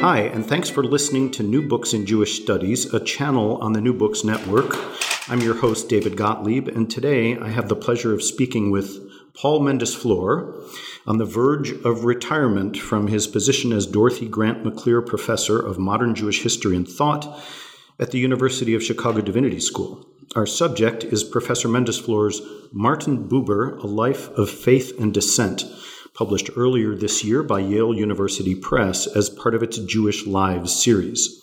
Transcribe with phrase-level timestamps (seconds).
[0.00, 3.82] Hi, and thanks for listening to New Books in Jewish Studies, a channel on the
[3.82, 4.74] New Books Network.
[5.28, 8.96] I'm your host, David Gottlieb, and today I have the pleasure of speaking with
[9.34, 10.54] Paul Mendes-Flohr
[11.06, 16.14] on the verge of retirement from his position as Dorothy Grant Maclear Professor of Modern
[16.14, 17.38] Jewish History and Thought
[17.98, 20.06] at the University of Chicago Divinity School.
[20.34, 22.40] Our subject is Professor Mendes-Flohr's
[22.72, 25.64] Martin Buber, A Life of Faith and Dissent
[26.20, 31.40] published earlier this year by Yale University Press as part of its Jewish Lives series.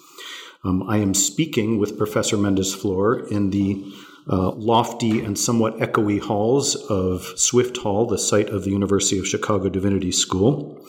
[0.64, 3.84] Um, I am speaking with Professor Mendes-Flohr in the
[4.30, 9.28] uh, lofty and somewhat echoey halls of Swift Hall, the site of the University of
[9.28, 10.80] Chicago Divinity School.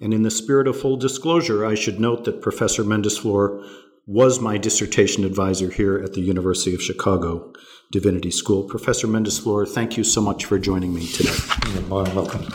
[0.00, 3.68] And in the spirit of full disclosure, I should note that Professor Mendes-Flohr
[4.06, 7.52] was my dissertation advisor here at the University of Chicago
[7.90, 8.62] Divinity School.
[8.62, 11.34] Professor Mendes-Flohr, thank you so much for joining me today.
[11.74, 11.82] You're
[12.14, 12.46] welcome.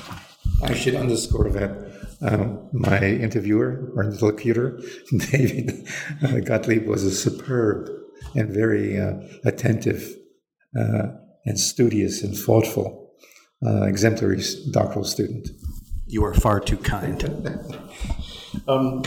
[0.64, 1.88] I should underscore that
[2.22, 4.80] um, my interviewer or interlocutor,
[5.32, 5.88] David
[6.24, 7.90] uh, Gottlieb, was a superb
[8.36, 9.14] and very uh,
[9.46, 10.16] attentive
[10.78, 11.10] uh,
[11.46, 13.12] and studious and thoughtful
[13.66, 14.42] uh, exemplary
[14.72, 15.50] doctoral student.
[16.08, 17.24] You are far too kind.
[18.68, 19.04] um,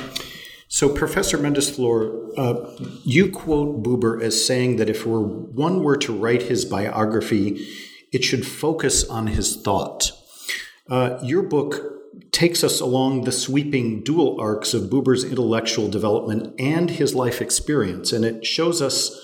[0.69, 6.43] so, Professor Mendes-Flohr, uh, you quote Buber as saying that if one were to write
[6.43, 7.67] his biography,
[8.13, 10.13] it should focus on his thought.
[10.91, 16.91] Uh, your book takes us along the sweeping dual arcs of Buber's intellectual development and
[16.91, 19.17] his life experience, and it shows us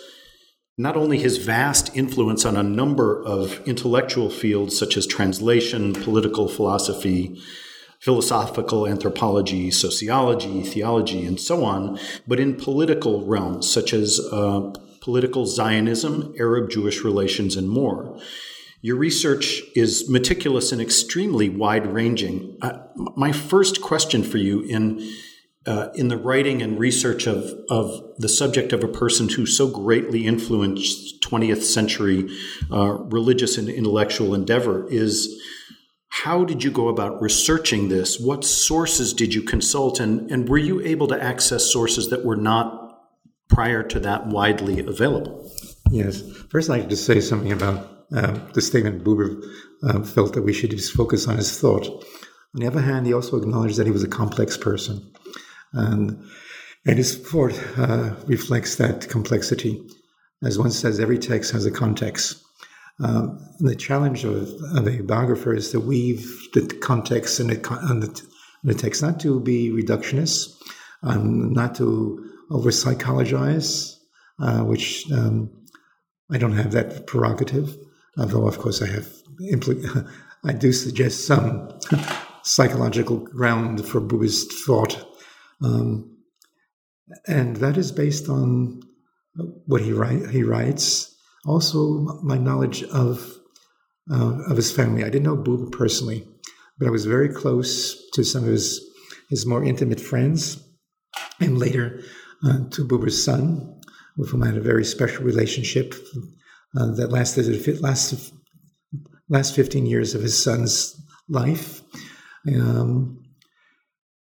[0.79, 6.47] not only his vast influence on a number of intellectual fields such as translation, political
[6.47, 7.41] philosophy,
[8.01, 11.99] philosophical anthropology, sociology, theology, and so on,
[12.29, 18.21] but in political realms such as uh, political Zionism, Arab Jewish relations, and more.
[18.87, 22.57] Your research is meticulous and extremely wide ranging.
[22.63, 22.87] Uh,
[23.17, 25.11] my first question for you in
[25.67, 29.67] uh, in the writing and research of, of the subject of a person who so
[29.67, 32.31] greatly influenced 20th century
[32.71, 35.43] uh, religious and intellectual endeavor is
[36.11, 38.21] how did you go about researching this?
[38.21, 39.99] What sources did you consult?
[39.99, 43.01] And, and were you able to access sources that were not
[43.49, 45.51] prior to that widely available?
[45.91, 46.23] Yes.
[46.51, 49.43] First, I'd like to say something about uh, the statement Buber
[49.83, 51.87] uh, felt that we should just focus on his thought.
[51.87, 55.13] On the other hand, he also acknowledged that he was a complex person.
[55.73, 56.25] And,
[56.87, 59.83] and his thought uh, reflects that complexity.
[60.43, 62.43] As one says, every text has a context.
[63.03, 66.25] Um, the challenge of, of, a biographer is to weave
[66.55, 68.23] the context and the, the,
[68.65, 70.55] the, text, not to be reductionist,
[71.03, 73.99] um, not to over psychologize,
[74.41, 75.51] uh, which um,
[76.31, 77.77] I don't have that prerogative
[78.19, 79.09] although of course I have
[79.41, 80.11] impl-
[80.45, 81.79] I do suggest some
[82.43, 85.05] psychological ground for Buber's thought,
[85.63, 86.17] um,
[87.27, 88.83] and that is based on
[89.67, 91.15] what he write, he writes.
[91.45, 93.33] Also, my knowledge of
[94.11, 95.03] uh, of his family.
[95.03, 96.27] I didn't know Buber personally,
[96.79, 98.81] but I was very close to some of his
[99.29, 100.63] his more intimate friends,
[101.41, 102.03] and later
[102.45, 103.81] uh, to Buber's son,
[104.17, 105.95] with whom I had a very special relationship
[106.77, 108.33] uh, that lasted last
[109.29, 111.83] last 15 years of his son's life.
[112.49, 113.23] Um,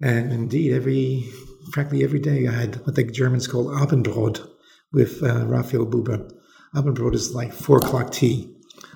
[0.02, 1.24] and indeed, every
[1.72, 4.48] frankly every day I had what the Germans call Abendbrot
[4.92, 6.30] with uh, Raphael Buber.
[6.74, 8.54] Abendbrot is like four o'clock tea,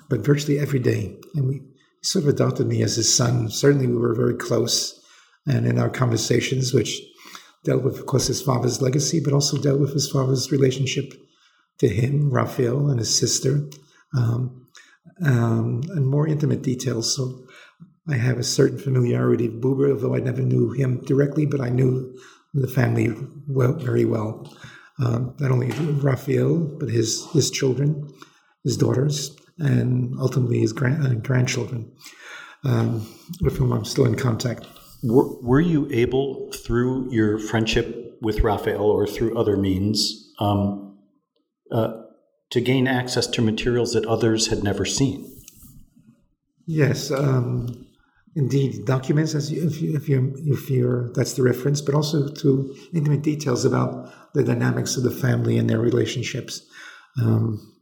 [0.09, 1.17] but virtually every day.
[1.35, 1.63] And we
[2.03, 3.49] sort of adopted me as his son.
[3.49, 5.01] Certainly, we were very close,
[5.47, 7.01] and in our conversations, which
[7.65, 11.13] dealt with, of course, his father's legacy, but also dealt with his father's relationship
[11.81, 13.69] to him, Raphael, and his sister,
[14.17, 14.67] um,
[15.25, 17.15] um, and more intimate details.
[17.17, 17.47] So
[18.09, 21.69] I have a certain familiarity with Buber, although I never knew him directly, but I
[21.69, 22.17] knew
[22.55, 23.15] the family
[23.49, 24.53] well, very well.
[24.99, 28.11] Um, not only Raphael, but his his children,
[28.65, 31.91] his daughters, and ultimately his uh, grandchildren,
[32.65, 33.07] um,
[33.41, 34.67] with whom I'm still in contact.
[35.03, 40.90] Were, were, you able, through your friendship with Raphael or through other means, um,
[41.73, 42.03] uh,
[42.51, 45.41] to gain access to materials that others had never seen.
[46.67, 47.87] Yes, um,
[48.37, 52.29] indeed documents as you, if you if you if you're that's the reference, but also
[52.29, 56.63] to intimate details about the dynamics of the family and their relationships.
[57.21, 57.77] Um,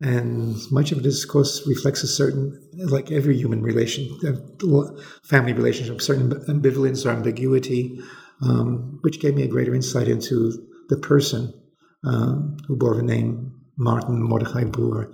[0.00, 4.82] and much of it, of course, reflects a certain, like every human relation, uh,
[5.24, 7.98] family relationship, certain ambivalence or ambiguity,
[8.42, 10.52] um, which gave me a greater insight into
[10.90, 11.54] the person
[12.02, 15.12] who bore the name Martin Mordechai Buber.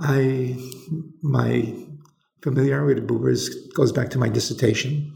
[0.00, 0.56] I,
[1.22, 1.74] my
[2.42, 5.14] familiarity with Buber goes back to my dissertation,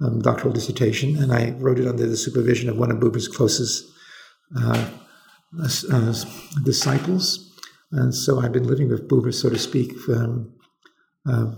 [0.00, 3.84] um, doctoral dissertation, and I wrote it under the supervision of one of Buber's closest
[4.56, 4.90] uh,
[5.92, 6.14] uh,
[6.64, 7.46] disciples.
[7.92, 10.54] And so I've been living with Buber, so to speak, um,
[11.28, 11.52] uh,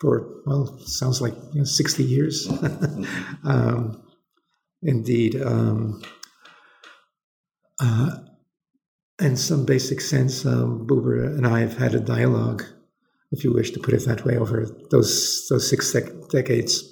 [0.00, 2.48] for, well, sounds like you know, 60 years.
[3.44, 4.02] um,
[4.82, 5.40] indeed.
[5.42, 6.00] Um,
[7.80, 8.18] uh,
[9.20, 12.64] in some basic sense, um, Buber and I have had a dialogue,
[13.32, 16.84] if you wish to put it that way, over those those six dec- decades.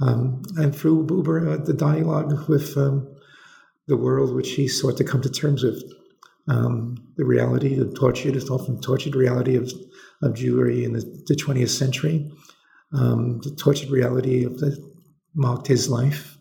[0.00, 3.08] Um, and through Buber, uh, the dialogue with um,
[3.88, 5.82] the world which he sought to come to terms with
[6.48, 9.72] um, the reality, the tortured, often tortured reality of,
[10.22, 12.30] of Jewry in the, the 20th century,
[12.92, 14.82] um, the tortured reality of that
[15.34, 16.38] marked his life.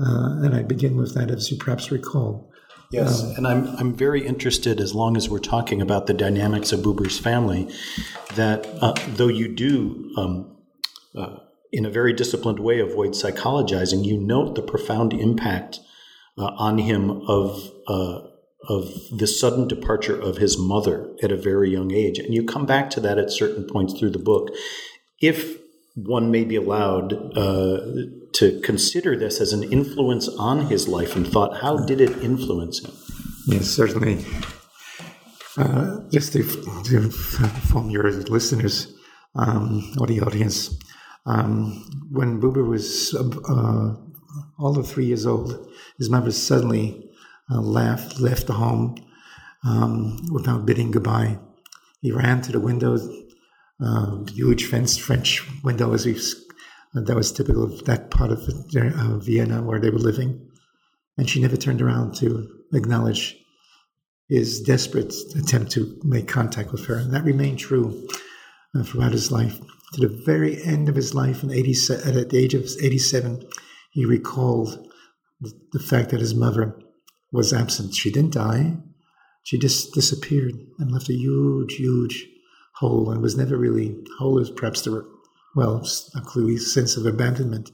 [0.00, 2.51] Uh, and I begin with that, as you perhaps recall.
[2.92, 6.72] Yes, um, and I'm I'm very interested, as long as we're talking about the dynamics
[6.72, 7.68] of Buber's family,
[8.34, 10.56] that uh, though you do, um,
[11.16, 11.36] uh,
[11.72, 15.80] in a very disciplined way, avoid psychologizing, you note the profound impact
[16.36, 18.20] uh, on him of uh,
[18.68, 22.18] of the sudden departure of his mother at a very young age.
[22.18, 24.50] And you come back to that at certain points through the book.
[25.20, 25.61] If
[25.94, 27.80] one may be allowed uh,
[28.34, 32.84] to consider this as an influence on his life and thought, how did it influence
[32.84, 32.92] him?
[33.46, 34.24] Yes, certainly.
[35.58, 36.42] Uh, just to,
[36.84, 38.94] to inform your listeners
[39.34, 40.78] um, or the audience,
[41.26, 43.94] um, when Buber was uh,
[44.58, 47.10] all of three years old, his mother suddenly
[47.50, 48.96] uh, left, left the home
[49.64, 51.38] um, without bidding goodbye.
[52.00, 52.98] He ran to the window,
[53.84, 56.18] uh, huge fenced French window, as we
[56.94, 60.48] that was typical of that part of uh, Vienna where they were living.
[61.16, 63.36] And she never turned around to acknowledge
[64.28, 66.96] his desperate attempt to make contact with her.
[66.96, 68.08] And that remained true
[68.74, 69.58] uh, throughout his life.
[69.94, 73.46] To the very end of his life, in 80, at the age of 87,
[73.90, 74.88] he recalled
[75.40, 76.78] the fact that his mother
[77.30, 77.94] was absent.
[77.94, 78.76] She didn't die.
[79.42, 82.26] She just disappeared and left a huge, huge
[82.74, 85.06] hole and was never really, whole is perhaps the,
[85.54, 85.76] well,
[86.14, 87.70] a cluey sense of abandonment,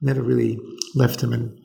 [0.00, 0.58] never really
[0.94, 1.32] left him.
[1.32, 1.60] And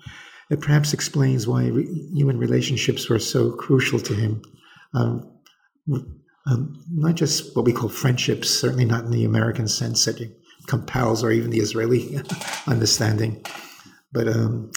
[0.50, 4.42] it perhaps explains why re- human relationships were so crucial to him.
[4.94, 5.32] Um,
[6.50, 10.32] um, not just what we call friendships, certainly not in the American sense that it
[10.68, 12.20] compels or even the Israeli
[12.68, 13.44] understanding,
[14.12, 14.72] but um,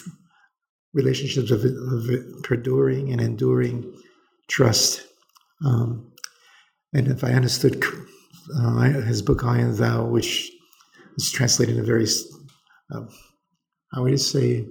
[0.93, 3.93] relationships of, of perduring and enduring
[4.49, 5.05] trust.
[5.65, 6.10] Um,
[6.93, 7.83] and if I understood
[8.55, 10.51] uh, his book I and Thou, which
[11.17, 12.05] is translated in a very,
[12.93, 13.05] uh,
[13.93, 14.65] how would say,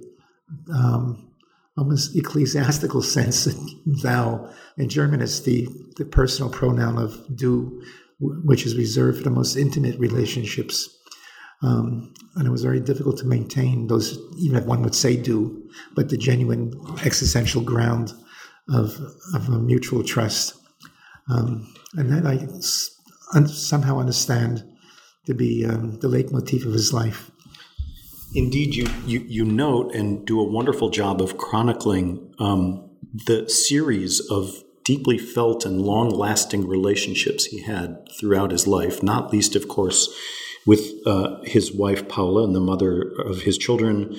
[0.73, 1.31] um,
[1.77, 3.47] almost ecclesiastical sense,
[4.03, 4.49] thou.
[4.77, 7.81] In German, it's the, the personal pronoun of du,
[8.19, 10.97] which is reserved for the most intimate relationships.
[11.63, 15.69] Um, and it was very difficult to maintain those, even if one would say do,
[15.95, 18.13] but the genuine existential ground
[18.69, 18.99] of,
[19.33, 20.55] of a mutual trust.
[21.29, 22.47] Um, and that I
[23.35, 24.63] un- somehow understand
[25.25, 27.31] to be um, the leitmotif of his life.
[28.33, 32.89] Indeed, you, you, you note and do a wonderful job of chronicling um,
[33.25, 39.31] the series of deeply felt and long lasting relationships he had throughout his life, not
[39.31, 40.09] least, of course,
[40.65, 44.17] with uh, his wife Paula and the mother of his children,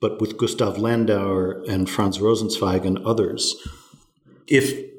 [0.00, 3.56] but with Gustav Landauer and Franz Rosenzweig and others.
[4.46, 4.97] If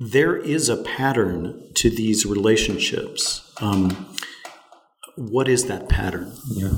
[0.00, 4.14] there is a pattern to these relationships, um,
[5.16, 6.32] what is that pattern?
[6.50, 6.72] Yeah.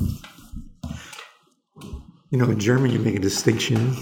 [2.31, 3.95] You know, in German, you make a distinction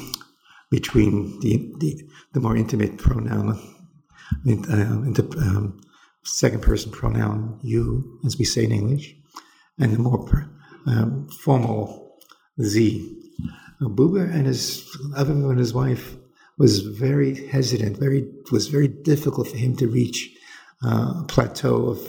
[0.71, 3.55] between the the, the more intimate pronoun, uh,
[4.45, 5.81] the um,
[6.23, 9.15] second person pronoun you, as we say in English,
[9.79, 10.49] and the more
[10.85, 12.17] um, formal
[12.59, 13.15] Sie.
[13.81, 14.85] Buber and his,
[15.15, 16.15] other than his wife,
[16.59, 17.97] was very hesitant.
[17.97, 20.29] Very was very difficult for him to reach
[20.85, 21.99] uh, a plateau of,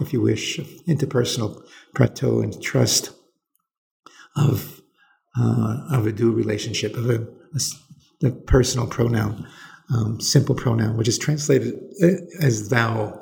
[0.00, 1.62] if you wish, interpersonal
[1.94, 3.12] plateau and trust
[4.34, 4.80] of
[5.38, 9.46] uh, of a du relationship of a, a, a personal pronoun,
[9.94, 12.08] um, simple pronoun, which is translated uh,
[12.40, 13.20] as thou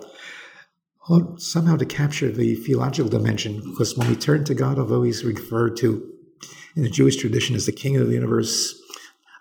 [1.36, 5.76] somehow to capture the theological dimension, because when we turn to God, although he's referred
[5.76, 6.12] to
[6.74, 8.74] in the Jewish tradition as the King of the universe,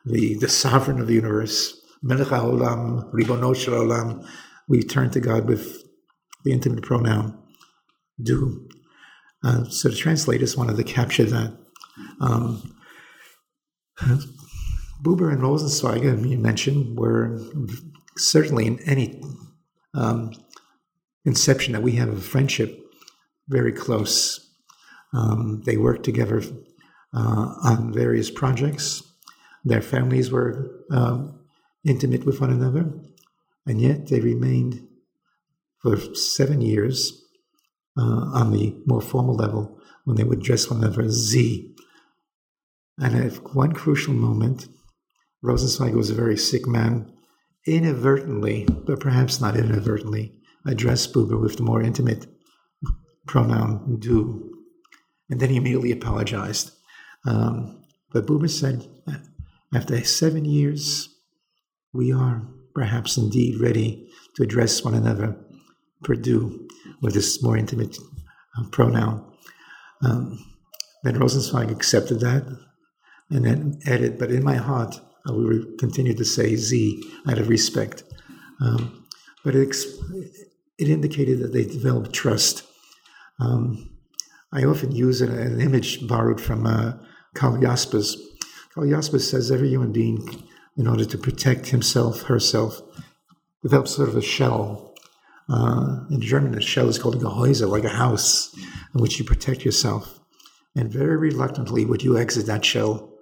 [0.06, 4.28] the, the sovereign of the universe, Melech HaOlam, Ribono Olam,
[4.68, 5.84] we turn to God with
[6.44, 7.38] the intimate pronoun
[8.22, 8.68] du.
[9.44, 11.58] Uh, so the translators wanted to capture that.
[12.20, 12.76] Um,
[15.02, 17.40] Buber and Rosenzweig, you mentioned, were
[18.18, 19.22] certainly in any
[19.94, 20.32] um,
[21.26, 22.80] inception that we have of friendship
[23.48, 24.42] very close.
[25.14, 26.42] Um, they worked together
[27.14, 29.04] uh, on various projects.
[29.66, 31.40] Their families were um,
[31.84, 32.94] intimate with one another,
[33.66, 34.88] and yet they remained
[35.80, 37.24] for seven years
[37.98, 41.76] uh, on the more formal level when they would address one another as Sie.
[43.00, 44.68] And at one crucial moment,
[45.44, 47.12] Rosenzweig was a very sick man,
[47.68, 52.28] inadvertently, but perhaps not inadvertently, addressed Buber with the more intimate
[53.26, 54.52] pronoun du.
[55.30, 56.72] And then he immediately apologized.
[57.26, 57.82] Um,
[58.12, 58.88] but Buber said,
[59.76, 61.10] after seven years,
[61.94, 65.36] we are perhaps indeed ready to address one another
[66.04, 66.68] per du
[67.02, 67.98] with this more intimate
[68.58, 69.26] uh, pronoun.
[70.02, 70.40] Um,
[71.04, 72.44] then Rosenzweig accepted that
[73.30, 77.50] and then added, but in my heart, I will continue to say Sie out of
[77.50, 78.04] respect.
[78.62, 79.06] Um,
[79.44, 79.76] but it,
[80.78, 82.64] it indicated that they developed trust.
[83.40, 83.98] Um,
[84.54, 86.94] I often use an, an, image borrowed from uh,
[87.34, 88.16] Karl Jaspers.
[88.76, 90.28] Karl Jaspers says every human being,
[90.76, 92.82] in order to protect himself, herself,
[93.64, 94.94] develops sort of a shell.
[95.48, 98.54] Uh, in German, a shell is called a Gehäuse, like a house,
[98.94, 100.20] in which you protect yourself.
[100.76, 103.14] And very reluctantly would you exit that shell.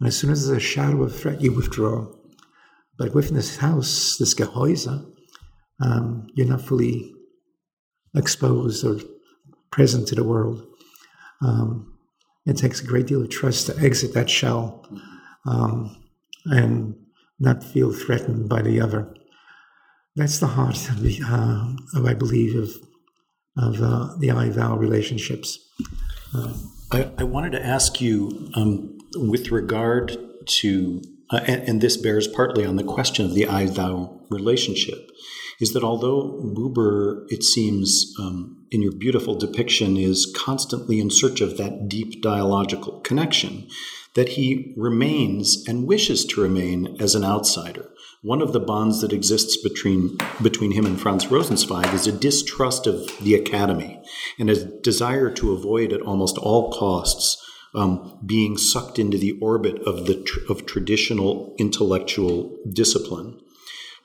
[0.00, 2.12] And as soon as there's a shadow of threat, you withdraw.
[2.98, 5.06] But within this house, this Gehäuse,
[5.80, 7.14] um, you're not fully
[8.16, 8.98] exposed or
[9.70, 10.66] present to the world.
[11.42, 11.95] Um,
[12.46, 14.86] it takes a great deal of trust to exit that shell
[15.44, 15.96] um,
[16.46, 16.94] and
[17.38, 19.12] not feel threatened by the other.
[20.14, 22.70] That's the heart of, the, uh, of I believe, of,
[23.58, 25.58] of uh, the I thou relationships.
[26.34, 26.54] Uh,
[26.92, 32.28] I, I, wanted to ask you um, with regard to, uh, and, and, this bears
[32.28, 35.10] partly on the question of the I thou relationship
[35.60, 41.40] is that although Buber, it seems, um, in your beautiful depiction, is constantly in search
[41.40, 43.68] of that deep dialogical connection,
[44.14, 47.90] that he remains and wishes to remain as an outsider.
[48.22, 52.86] One of the bonds that exists between, between him and Franz Rosenzweig is a distrust
[52.86, 54.02] of the academy
[54.38, 57.42] and a desire to avoid at almost all costs
[57.74, 63.38] um, being sucked into the orbit of the tr- of traditional intellectual discipline.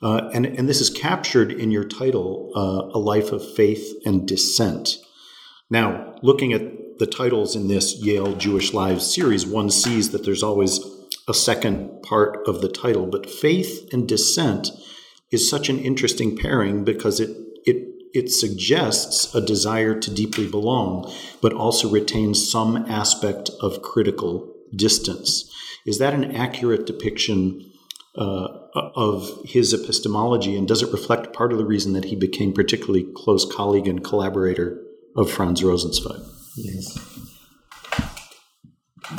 [0.02, 4.28] Uh, and, and this is captured in your title, uh, A Life of Faith and
[4.28, 4.98] Dissent.
[5.70, 10.44] Now, looking at the titles in this Yale Jewish Lives series, one sees that there's
[10.44, 10.80] always
[11.28, 14.70] a second part of the title, but faith and dissent
[15.32, 17.30] is such an interesting pairing because it,
[17.66, 24.54] it, it suggests a desire to deeply belong, but also retains some aspect of critical
[24.76, 25.50] distance.
[25.86, 27.72] Is that an accurate depiction
[28.16, 32.54] uh, of his epistemology, and does it reflect part of the reason that he became
[32.54, 34.82] particularly close colleague and collaborator
[35.16, 36.26] of Franz Rosenzweig?
[36.58, 36.98] Yes.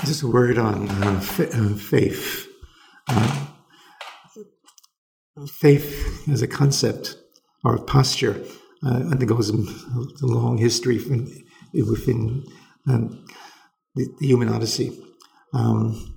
[0.05, 2.49] Just a word on uh, uh, faith.
[3.09, 3.47] Uh,
[5.47, 7.17] faith as a concept
[7.65, 8.43] or a posture
[8.85, 10.99] uh, undergoes a, a long history
[11.75, 12.45] within
[12.89, 13.25] um,
[13.95, 14.99] the, the, human odyssey.
[15.53, 16.12] Um,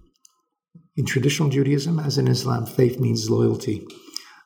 [0.98, 3.86] in traditional Judaism, as in Islam, faith means loyalty.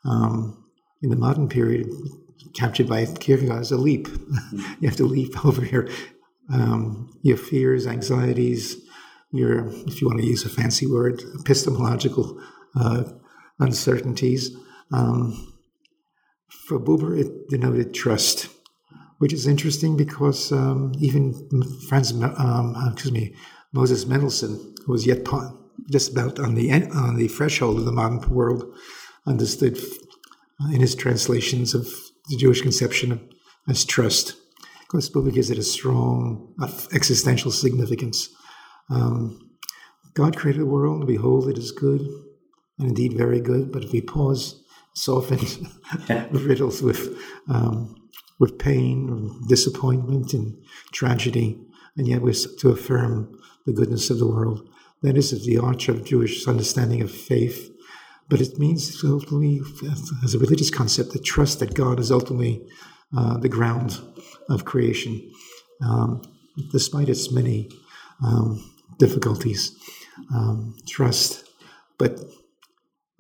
[0.05, 0.65] Um,
[1.01, 1.87] in the modern period,
[2.53, 4.07] captured by Kierkegaard a leap.
[4.79, 5.87] you have to leap over your
[6.51, 8.75] um, your fears, anxieties,
[9.31, 12.41] your, if you want to use a fancy word, epistemological
[12.75, 13.03] uh,
[13.59, 14.55] uncertainties.
[14.91, 15.53] Um,
[16.47, 18.49] for Buber, it denoted trust,
[19.19, 21.33] which is interesting because um, even
[21.87, 23.35] Franz, um, excuse me,
[23.71, 25.23] Moses Mendelssohn, who was yet
[25.91, 28.63] just about on the on the threshold of the modern world,
[29.25, 29.77] understood
[30.71, 31.87] in his translations of
[32.29, 33.29] the Jewish conception
[33.67, 34.31] as trust.
[34.81, 36.53] Of course, Buber gives it a strong
[36.91, 38.29] existential significance.
[38.89, 39.49] Um,
[40.15, 42.01] God created the world, behold, it is good,
[42.79, 43.71] and indeed very good.
[43.71, 45.39] But if we pause, it's often
[46.31, 47.17] riddled with
[47.47, 47.95] um,
[48.39, 50.57] with pain, disappointment, and
[50.91, 51.59] tragedy,
[51.97, 54.68] and yet we're to affirm the goodness of the world.
[55.01, 57.71] That is the arch of Jewish understanding of faith.
[58.29, 59.61] But it means ultimately,
[60.23, 62.61] as a religious concept, the trust that God is ultimately
[63.17, 63.99] uh, the ground
[64.49, 65.31] of creation,
[65.81, 66.21] um,
[66.71, 67.69] despite its many
[68.23, 68.63] um,
[68.99, 69.75] difficulties.
[70.35, 71.45] Um, trust,
[71.97, 72.19] but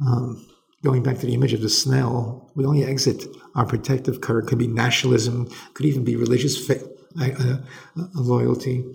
[0.05, 0.45] um,
[0.83, 4.41] going back to the image of the snail, we only exit our protective cover.
[4.41, 6.87] Could be nationalism, could even be religious fa-
[7.19, 7.57] uh,
[7.97, 8.85] uh, loyalty.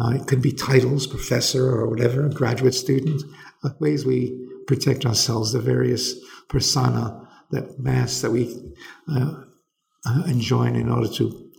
[0.00, 3.22] Uh, it could be titles, professor or whatever, graduate student.
[3.62, 6.14] Uh, ways we protect ourselves, the various
[6.48, 8.72] persona, that mask that we
[9.08, 9.34] uh,
[10.06, 11.50] uh, enjoin in order to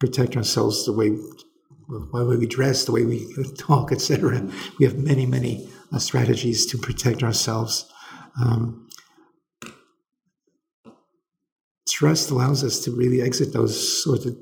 [0.00, 4.50] protect ourselves, the way, the way we dress, the way we talk, etc.
[4.78, 7.88] We have many, many strategies to protect ourselves.
[8.42, 8.88] Um,
[11.88, 14.36] trust allows us to really exit those or to,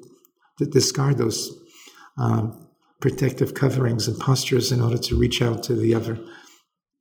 [0.59, 1.51] to discard those
[2.17, 2.62] um,
[3.03, 6.19] protective coverings and postures in order to reach out to the other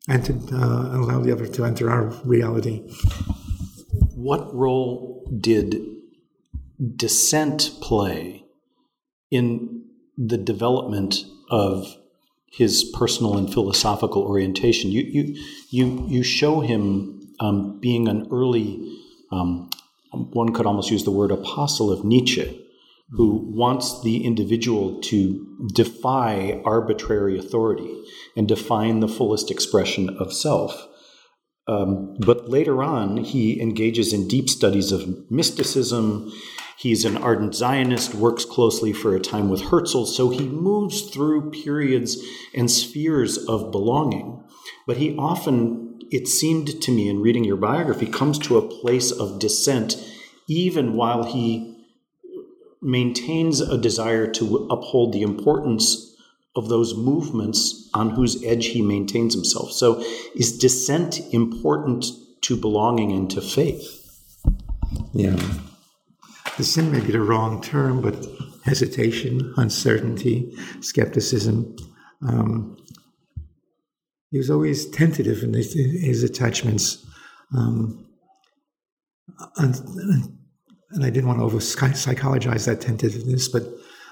[0.09, 2.79] and to uh, allow the other to enter our reality.
[4.15, 5.79] What role did
[6.95, 8.43] dissent play
[9.29, 9.85] in
[10.17, 11.95] the development of
[12.51, 14.91] his personal and philosophical orientation?
[14.91, 18.97] You you you you show him um, being an early
[19.31, 19.69] um,
[20.11, 22.60] one could almost use the word apostle of Nietzsche,
[23.11, 28.03] who wants the individual to defy arbitrary authority
[28.37, 30.87] and define the fullest expression of self.
[31.67, 36.31] Um, but later on, he engages in deep studies of mysticism.
[36.77, 41.51] He's an ardent Zionist, works closely for a time with Herzl, so he moves through
[41.51, 42.17] periods
[42.55, 44.43] and spheres of belonging.
[44.87, 49.11] But he often it seemed to me in reading your biography, comes to a place
[49.11, 49.95] of dissent
[50.47, 51.70] even while he
[52.81, 56.15] maintains a desire to uphold the importance
[56.55, 59.71] of those movements on whose edge he maintains himself.
[59.71, 60.03] So,
[60.35, 62.05] is dissent important
[62.41, 63.97] to belonging and to faith?
[65.13, 65.37] Yeah.
[66.57, 68.25] Dissent may be the wrong term, but
[68.65, 71.75] hesitation, uncertainty, skepticism,
[72.27, 72.77] um,
[74.31, 77.05] he was always tentative in his, attachments.
[77.55, 78.07] Um,
[80.99, 83.63] I didn't want to over psychologize that tentativeness, but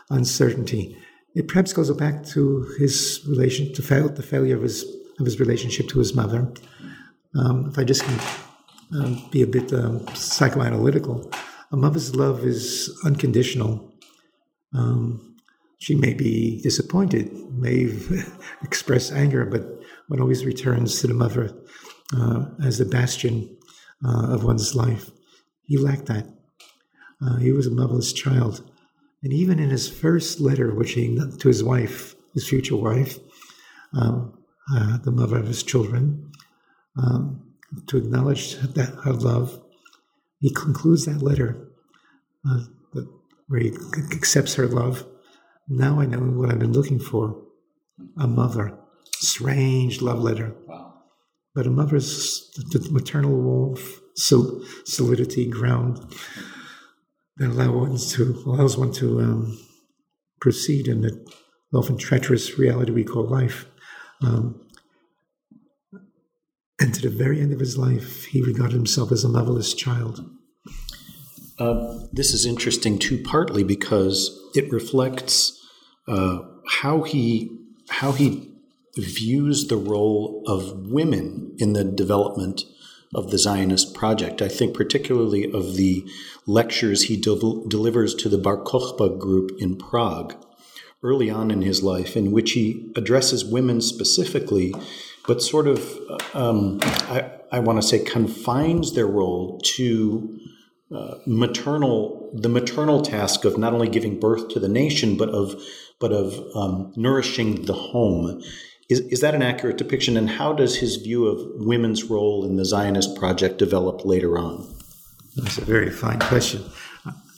[0.10, 0.98] uncertainty.
[1.36, 4.86] It perhaps goes back to his relation to fail, the failure of his
[5.20, 6.52] of his relationship to his mother.
[7.36, 8.20] Um, if I just can
[8.96, 11.34] um, be a bit um, psychoanalytical,
[11.72, 13.94] a mother's love is unconditional.
[14.74, 15.38] Um,
[15.80, 17.94] she may be disappointed, may
[18.64, 19.64] express anger, but
[20.08, 21.54] one always returns to the mother
[22.16, 23.58] uh, as the bastion
[24.04, 25.12] uh, of one's life.
[25.64, 26.26] He lacked that.
[27.22, 28.70] Uh, he was a motherless child.
[29.24, 33.20] And even in his first letter, which he to his wife, his future wife,
[33.94, 34.38] um,
[34.74, 36.32] uh, the mother of his children,
[36.98, 37.44] um,
[37.88, 39.62] to acknowledge that her love,
[40.40, 41.70] he concludes that letter
[42.50, 42.62] uh,
[43.48, 43.74] where he
[44.14, 45.06] accepts her love.
[45.68, 47.42] Now I know what I've been looking for
[48.18, 48.78] a mother
[49.14, 50.56] strange love letter.
[50.66, 50.94] Wow.
[51.54, 56.16] But a mother's the maternal warmth, so solidity, ground
[57.40, 59.60] that allow one to, allows one to um,
[60.40, 61.26] proceed in the
[61.74, 63.66] often treacherous reality we call life.
[64.22, 64.62] Um,
[66.82, 70.30] and to the very end of his life, he regarded himself as a motherless child.
[71.58, 75.60] Uh, this is interesting too, partly because it reflects
[76.08, 77.56] uh, how he
[77.90, 78.54] how he
[78.96, 82.64] views the role of women in the development
[83.14, 84.42] of the Zionist project.
[84.42, 86.06] I think particularly of the
[86.46, 90.36] lectures he del- delivers to the Bar Kokhba group in Prague
[91.02, 94.74] early on in his life, in which he addresses women specifically,
[95.28, 95.98] but sort of,
[96.34, 100.38] um, I, I want to say, confines their role to
[100.94, 105.62] uh, maternal, the maternal task of not only giving birth to the nation, but of,
[106.00, 108.42] but of um, nourishing the home
[108.90, 110.18] is, is that an accurate depiction?
[110.18, 114.68] And how does his view of women's role in the Zionist project develop later on?
[115.36, 116.64] That's a very fine question.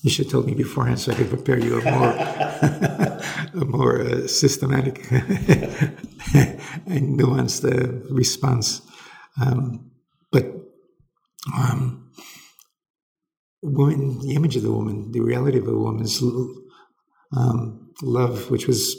[0.01, 2.09] You should have told me beforehand so I could prepare you a more,
[3.61, 5.99] a more uh, systematic and
[7.19, 8.81] nuanced uh, response.
[9.39, 9.91] Um,
[10.31, 10.45] but
[11.55, 12.09] um,
[13.61, 16.23] woman, the image of the woman, the reality of a woman's
[17.37, 18.95] um, love, which was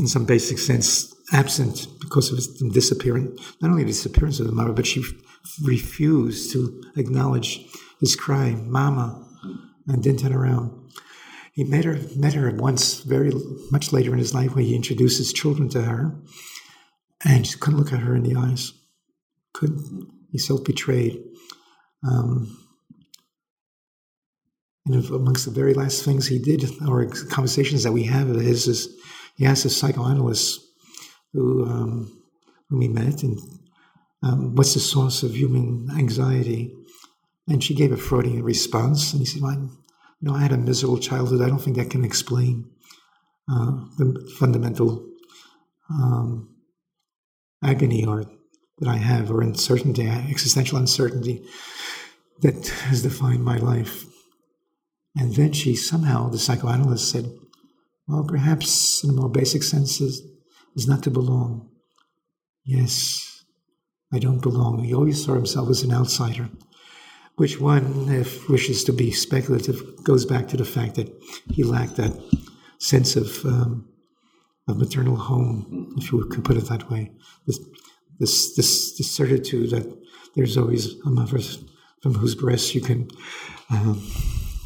[0.00, 4.52] in some basic sense absent because of his disappearance, not only the disappearance of the
[4.52, 5.04] mother, but she
[5.62, 7.66] refused to acknowledge
[8.00, 9.28] his cry, Mama,
[9.86, 10.72] and didn't turn around.
[11.52, 13.30] He met her, met her once very
[13.70, 16.16] much later in his life where he introduced his children to her,
[17.24, 18.72] and she couldn't look at her in the eyes.
[19.52, 20.08] Couldn't.
[20.32, 21.22] He self betrayed.
[22.08, 22.56] Um,
[24.86, 28.66] and amongst the very last things he did, or conversations that we have of his,
[28.66, 28.96] is
[29.40, 30.60] he asked a psychoanalyst
[31.32, 32.12] who um,
[32.68, 33.38] whom he met, and
[34.22, 36.74] um, what's the source of human anxiety?
[37.48, 41.40] And she gave a Freudian response, and he said, "Well, I had a miserable childhood.
[41.40, 42.68] I don't think that can explain
[43.50, 45.08] uh, the fundamental
[45.88, 46.54] um,
[47.64, 48.26] agony or
[48.80, 51.46] that I have, or uncertainty, existential uncertainty
[52.42, 54.04] that has defined my life."
[55.16, 57.32] And then she somehow, the psychoanalyst said,
[58.10, 60.22] well, perhaps in a more basic sense, is,
[60.74, 61.70] is not to belong.
[62.64, 63.44] Yes,
[64.12, 64.82] I don't belong.
[64.82, 66.50] He always saw himself as an outsider,
[67.36, 71.08] which one, if wishes to be speculative, goes back to the fact that
[71.50, 72.12] he lacked that
[72.78, 73.88] sense of, um,
[74.68, 77.12] of maternal home, if you could put it that way.
[77.46, 77.58] This,
[78.18, 79.86] this, this, this certitude that
[80.34, 81.38] there's always a mother
[82.02, 83.08] from whose breast you can
[83.70, 84.00] um,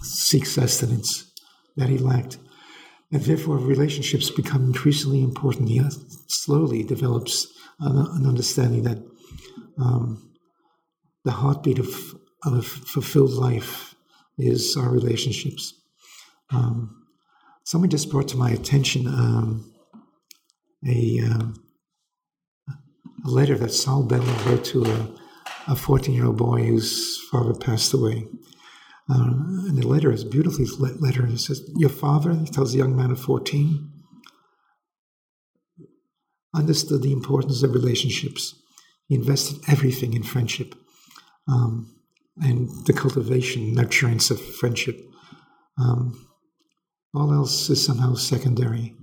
[0.02, 1.32] seek sustenance
[1.76, 2.38] that he lacked.
[3.14, 5.68] And therefore, relationships become increasingly important.
[5.68, 5.80] He
[6.26, 7.46] slowly develops
[7.78, 8.98] an, understanding that
[9.78, 10.32] um,
[11.24, 11.94] the heartbeat of,
[12.44, 13.94] of a fulfilled life
[14.36, 15.74] is our relationships.
[16.50, 17.04] Um,
[17.62, 19.72] someone just brought to my attention um,
[20.84, 22.72] a, uh,
[23.24, 25.14] a letter that Saul Bellow wrote to
[25.68, 28.26] a 14 year old boy whose father passed away.
[29.10, 29.32] Uh,
[29.68, 30.66] and the letter is beautifully
[30.98, 31.26] letter.
[31.26, 33.90] It says, Your father, he tells a young man of 14,
[36.54, 38.54] understood the importance of relationships.
[39.08, 40.74] He invested everything in friendship
[41.46, 41.94] um,
[42.40, 44.98] and the cultivation, nurturance of friendship.
[45.78, 46.28] Um,
[47.12, 48.96] all else is somehow secondary.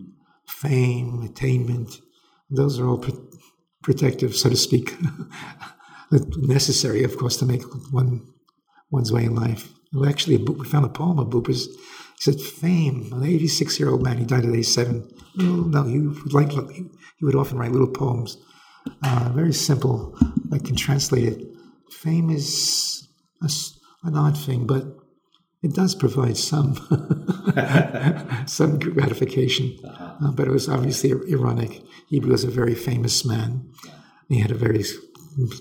[0.47, 2.01] Fame, attainment,
[2.49, 3.29] those are all pro-
[3.81, 4.95] protective, so to speak,
[6.11, 8.27] necessary, of course, to make one
[8.89, 9.69] one's way in life.
[9.93, 11.67] Well, actually, we found a poem of Buber's.
[11.67, 14.17] He said, "Fame." An 86-year-old man.
[14.17, 15.09] He died at age seven.
[15.35, 16.51] No, he would like.
[16.51, 18.37] He would often write little poems,
[19.03, 20.17] uh, very simple.
[20.51, 21.47] I can translate it.
[21.91, 23.07] Fame is
[23.41, 23.49] a,
[24.03, 24.83] an odd thing, but
[25.61, 26.75] it does provide some
[28.47, 29.77] some gratification.
[29.83, 30.27] Uh-huh.
[30.27, 31.83] Uh, but it was obviously ironic.
[32.09, 33.69] He was a very famous man.
[34.29, 34.83] He had a very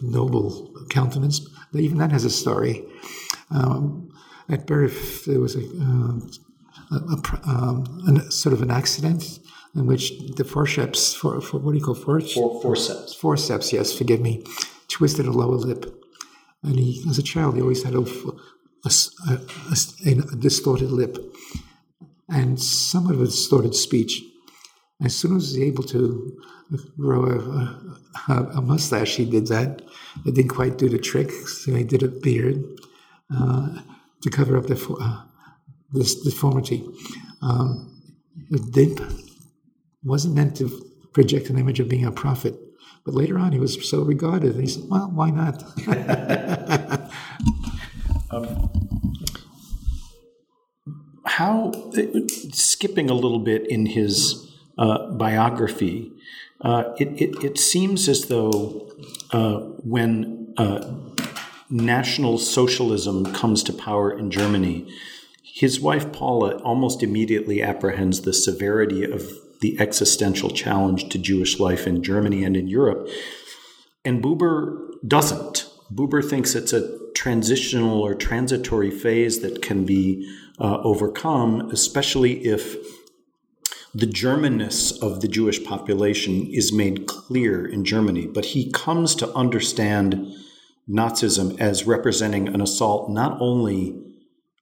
[0.02, 1.46] noble countenance.
[1.74, 2.84] Even that has a story.
[3.50, 4.10] Um,
[4.48, 6.20] at birth, there was a, uh,
[6.92, 9.38] a, a, um, a, sort of an accident
[9.74, 12.34] in which the forceps, for, for what do you call forceps?
[12.34, 13.14] For, forceps.
[13.14, 14.44] Forceps, yes, forgive me,
[14.88, 16.04] twisted a lower lip.
[16.62, 18.04] And he, as a child, he always had a,
[20.06, 21.16] a distorted lip
[22.28, 24.22] and somewhat of a distorted speech.
[25.02, 26.38] As soon as he was able to
[26.98, 29.82] grow a, a, a, mustache, he did that.
[30.24, 32.62] It didn't quite do the trick, so he did a beard.
[33.36, 33.80] Uh,
[34.22, 35.22] to cover up the, uh,
[35.92, 36.86] this deformity.
[37.42, 38.02] Um,
[38.50, 39.00] Dimp
[40.02, 40.68] wasn't meant to
[41.12, 42.54] project an image of being a prophet,
[43.04, 44.54] but later on he was so regarded.
[44.54, 45.62] And he said, "Well, why not?"
[48.30, 48.70] um,
[51.24, 51.72] how
[52.52, 56.12] skipping a little bit in his uh, biography,
[56.60, 58.90] uh, it, it, it, seems as though
[59.32, 60.80] uh, when uh,
[61.70, 64.92] National Socialism comes to power in Germany,
[65.42, 69.30] his wife Paula almost immediately apprehends the severity of
[69.61, 73.09] the existential challenge to Jewish life in Germany and in Europe.
[74.04, 75.68] And Buber doesn't.
[75.92, 80.26] Buber thinks it's a transitional or transitory phase that can be
[80.59, 82.76] uh, overcome, especially if
[83.92, 88.26] the Germanness of the Jewish population is made clear in Germany.
[88.26, 90.33] But he comes to understand
[90.90, 93.96] Nazism as representing an assault not only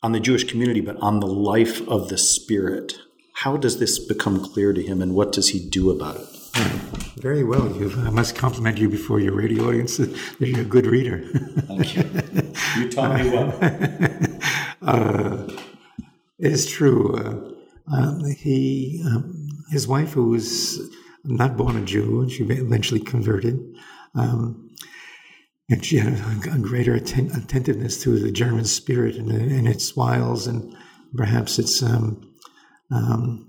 [0.02, 2.94] on the Jewish community, but on the life of the spirit.
[3.34, 6.26] How does this become clear to him, and what does he do about it?
[7.20, 7.68] Very well.
[7.76, 11.24] You, I must compliment you before your radio audience that you're a good reader.
[11.66, 12.04] Thank you.
[12.76, 13.58] You taught me well.
[14.82, 15.48] uh,
[16.38, 17.16] it's true.
[17.16, 20.80] Uh, um, he, um, his wife, who was
[21.24, 23.58] not born a Jew, and she eventually converted.
[24.14, 24.67] Um,
[25.70, 29.94] and she had a, a greater atten- attentiveness to the German spirit and, and, its
[29.94, 30.74] wiles and
[31.14, 32.32] perhaps its um,
[32.90, 33.48] um,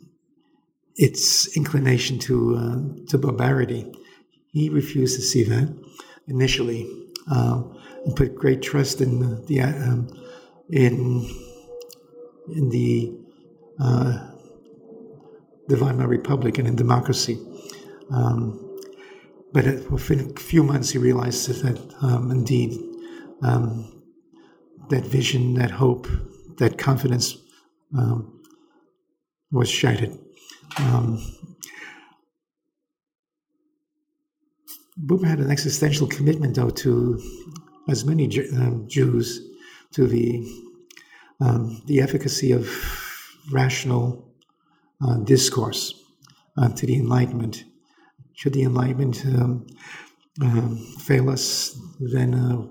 [0.95, 3.91] its inclination to uh, to barbarity.
[4.51, 5.73] He refused to see that
[6.27, 6.89] initially,
[7.31, 7.63] uh,
[8.05, 10.09] and put great trust in the, the um,
[10.69, 11.29] in
[12.53, 13.13] in the
[13.79, 14.31] uh,
[15.67, 17.39] the Weimar Republic and in democracy.
[18.11, 18.68] Um,
[19.53, 22.77] but within a few months, he realized that um, indeed
[23.41, 24.03] um,
[24.89, 26.07] that vision, that hope,
[26.57, 27.37] that confidence
[27.97, 28.41] um,
[29.51, 30.17] was shattered.
[30.77, 31.19] Um,
[35.03, 37.19] Buber had an existential commitment, though, to
[37.87, 39.41] as many um, Jews
[39.93, 40.45] to the
[41.41, 42.67] um, the efficacy of
[43.49, 44.33] rational
[45.01, 45.93] uh, discourse,
[46.57, 47.63] uh, to the Enlightenment.
[48.39, 49.67] Should the Enlightenment um,
[50.41, 52.61] um fail us, then uh,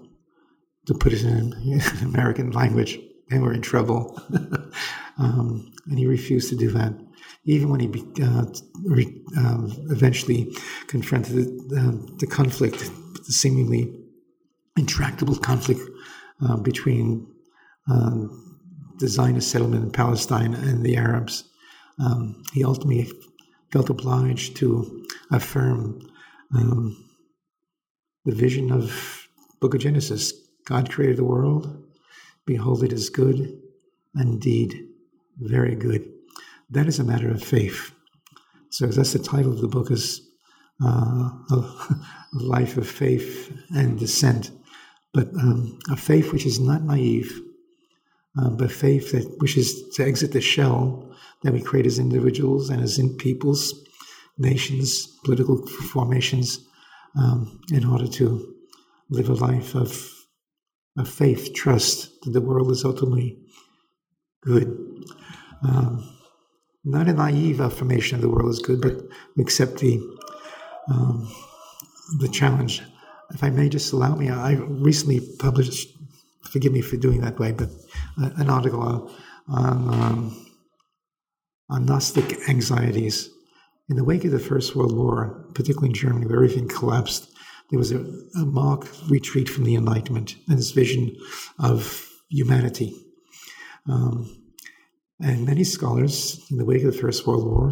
[0.86, 1.52] to put it in,
[2.02, 4.20] American language, then we're in trouble.
[5.20, 6.92] Um, and he refused to do that
[7.48, 7.88] even when he
[8.22, 8.44] uh,
[8.84, 10.54] re, um, eventually
[10.86, 12.78] confronted the, the, conflict,
[13.26, 13.90] the seemingly
[14.76, 15.80] intractable conflict
[16.46, 17.26] uh, between
[17.90, 18.60] um,
[18.98, 21.44] the Zionist settlement in Palestine and the Arabs,
[21.98, 23.10] um, he ultimately
[23.70, 26.00] felt obliged to affirm
[26.54, 27.04] um,
[28.24, 29.28] the vision of
[29.60, 30.32] Book of Genesis.
[30.64, 31.84] God created the world.
[32.46, 33.60] Behold, it is good,
[34.14, 34.88] indeed,
[35.38, 36.10] very good.
[36.70, 37.92] That is a matter of faith.
[38.70, 40.20] So that's the title of the book is
[40.82, 41.74] uh, a
[42.32, 44.50] life of faith and dissent,
[45.12, 47.40] but um, a faith which is not naive,
[48.38, 51.07] uh, but faith that wishes to exit the shell
[51.42, 53.74] that we create as individuals and as in peoples,
[54.38, 56.66] nations, political formations,
[57.18, 58.54] um, in order to
[59.10, 60.10] live a life of,
[60.96, 63.38] of faith, trust that the world is ultimately
[64.42, 65.04] good.
[65.62, 66.14] Um,
[66.84, 68.94] not a naive affirmation of the world is good, but
[69.38, 70.00] accept the
[70.88, 71.30] um,
[72.18, 72.82] the challenge.
[73.30, 75.94] If I may just allow me, I recently published.
[76.44, 77.68] Forgive me for doing that way, but
[78.18, 79.10] uh, an article on
[79.48, 80.47] um,
[81.70, 83.30] on Gnostic anxieties.
[83.88, 87.30] In the wake of the First World War, particularly in Germany, where everything collapsed,
[87.70, 87.98] there was a,
[88.36, 91.16] a marked retreat from the Enlightenment and this vision
[91.58, 92.94] of humanity.
[93.88, 94.34] Um,
[95.20, 97.70] and many scholars in the wake of the First World War,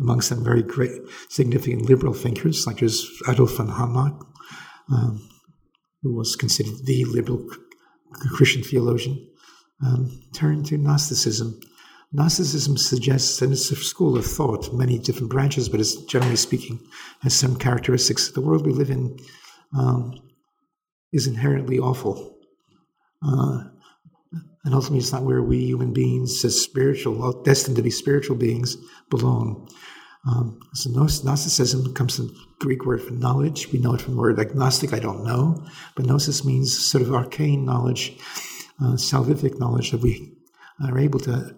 [0.00, 0.92] amongst them very great,
[1.28, 4.20] significant liberal thinkers, like as Adolf von Harnack,
[4.92, 5.28] um,
[6.02, 7.44] who was considered the liberal
[8.34, 9.28] Christian theologian,
[9.84, 11.58] um, turned to Gnosticism.
[12.10, 16.80] Gnosticism suggests, and it's a school of thought, many different branches, but it's generally speaking,
[17.20, 18.30] has some characteristics.
[18.30, 19.18] The world we live in
[19.76, 20.14] um,
[21.12, 22.38] is inherently awful.
[23.22, 23.64] Uh,
[24.64, 28.76] and ultimately, it's not where we human beings, as spiritual, destined to be spiritual beings,
[29.10, 29.68] belong.
[30.26, 33.70] Um, so Gnosticism comes from the Greek word for knowledge.
[33.72, 35.64] We know it from the word agnostic, I don't know.
[35.94, 38.18] But Gnosis means sort of arcane knowledge,
[38.82, 40.32] uh, salvific knowledge that we
[40.82, 41.56] are able to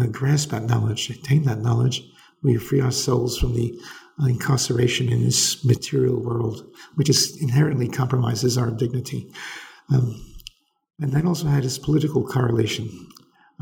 [0.00, 2.02] uh, grasp that knowledge, attain that knowledge.
[2.42, 3.78] We free our souls from the
[4.28, 9.32] incarceration in this material world, which is inherently compromises our dignity.
[9.92, 10.20] Um,
[11.00, 13.08] and that also had its political correlation.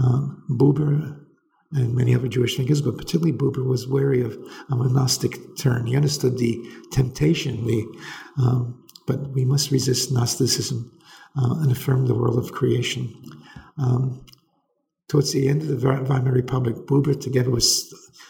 [0.03, 1.25] Um, Buber
[1.73, 4.37] and many other Jewish thinkers, but particularly Buber, was wary of
[4.71, 5.87] a monastic turn.
[5.87, 7.85] He understood the temptation, the,
[8.39, 10.91] um, but we must resist Gnosticism
[11.37, 13.15] uh, and affirm the world of creation.
[13.77, 14.25] Um,
[15.09, 17.65] towards the end of the Weimar Republic, Buber, together with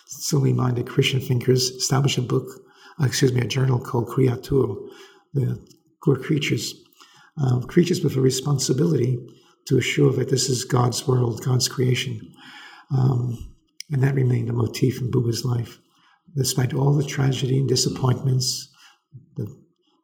[0.06, 2.46] similarly minded Christian thinkers, established a book,
[3.00, 4.76] uh, excuse me, a journal called Kreatur,
[5.34, 5.60] the
[6.00, 6.74] Core Creatures,
[7.40, 9.18] uh, creatures with a responsibility
[9.66, 12.20] to assure that this is God's world, God's creation.
[12.96, 13.54] Um,
[13.90, 15.78] and that remained a motif in Buber's life.
[16.36, 18.70] Despite all the tragedy and disappointments,
[19.36, 19.54] that,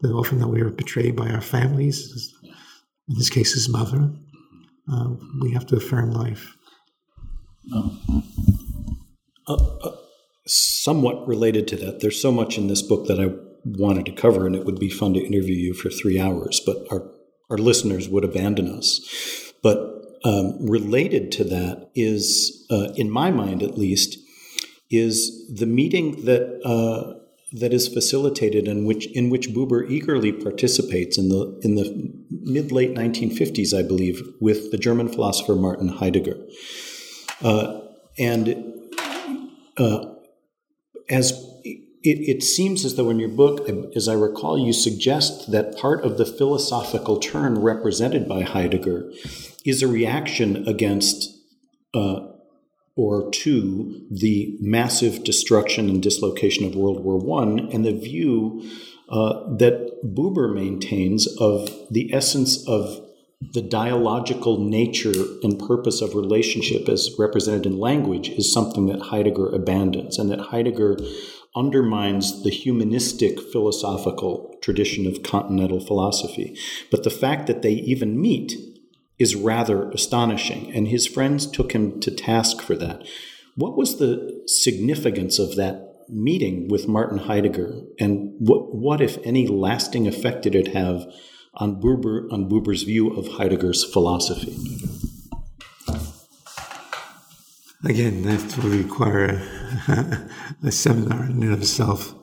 [0.01, 2.35] that often that we are betrayed by our families,
[3.09, 4.11] in this case his mother,
[4.93, 5.09] uh,
[5.41, 6.57] we have to affirm life.
[7.73, 8.25] Um,
[9.47, 9.97] uh, uh,
[10.47, 14.47] somewhat related to that, there's so much in this book that I wanted to cover,
[14.47, 17.11] and it would be fun to interview you for three hours, but our
[17.51, 19.53] our listeners would abandon us.
[19.63, 24.19] But um, related to that is, uh, in my mind at least,
[24.91, 27.19] is the meeting that uh,
[27.53, 32.73] that is facilitated and which in which Buber eagerly participates in the in the mid
[32.73, 36.39] late 1950s, I believe, with the German philosopher Martin Heidegger,
[37.43, 38.65] and
[39.77, 40.15] uh,
[41.09, 41.33] as
[41.65, 46.05] it, it seems as though in your book, as I recall, you suggest that part
[46.05, 49.11] of the philosophical turn represented by Heidegger
[49.65, 51.31] is a reaction against
[51.95, 52.29] uh,
[52.97, 58.63] or to the massive destruction and dislocation of World War One, and the view
[59.09, 63.04] uh, that Buber maintains of the essence of
[63.53, 69.49] the dialogical nature and purpose of relationship as represented in language is something that Heidegger
[69.49, 70.97] abandons, and that Heidegger
[71.57, 76.59] undermines the humanistic philosophical tradition of continental philosophy.
[76.91, 78.55] But the fact that they even meet
[79.19, 80.73] is rather astonishing.
[80.75, 83.07] And his friends took him to task for that.
[83.57, 89.47] What was the significance of that meeting with Martin Heidegger, and what, what if any,
[89.47, 91.07] lasting effect did it have
[91.57, 94.57] on Buber on Buber's view of Heidegger's philosophy?
[97.85, 99.43] Again, that will require
[99.89, 100.29] a,
[100.65, 102.15] a seminar in and of itself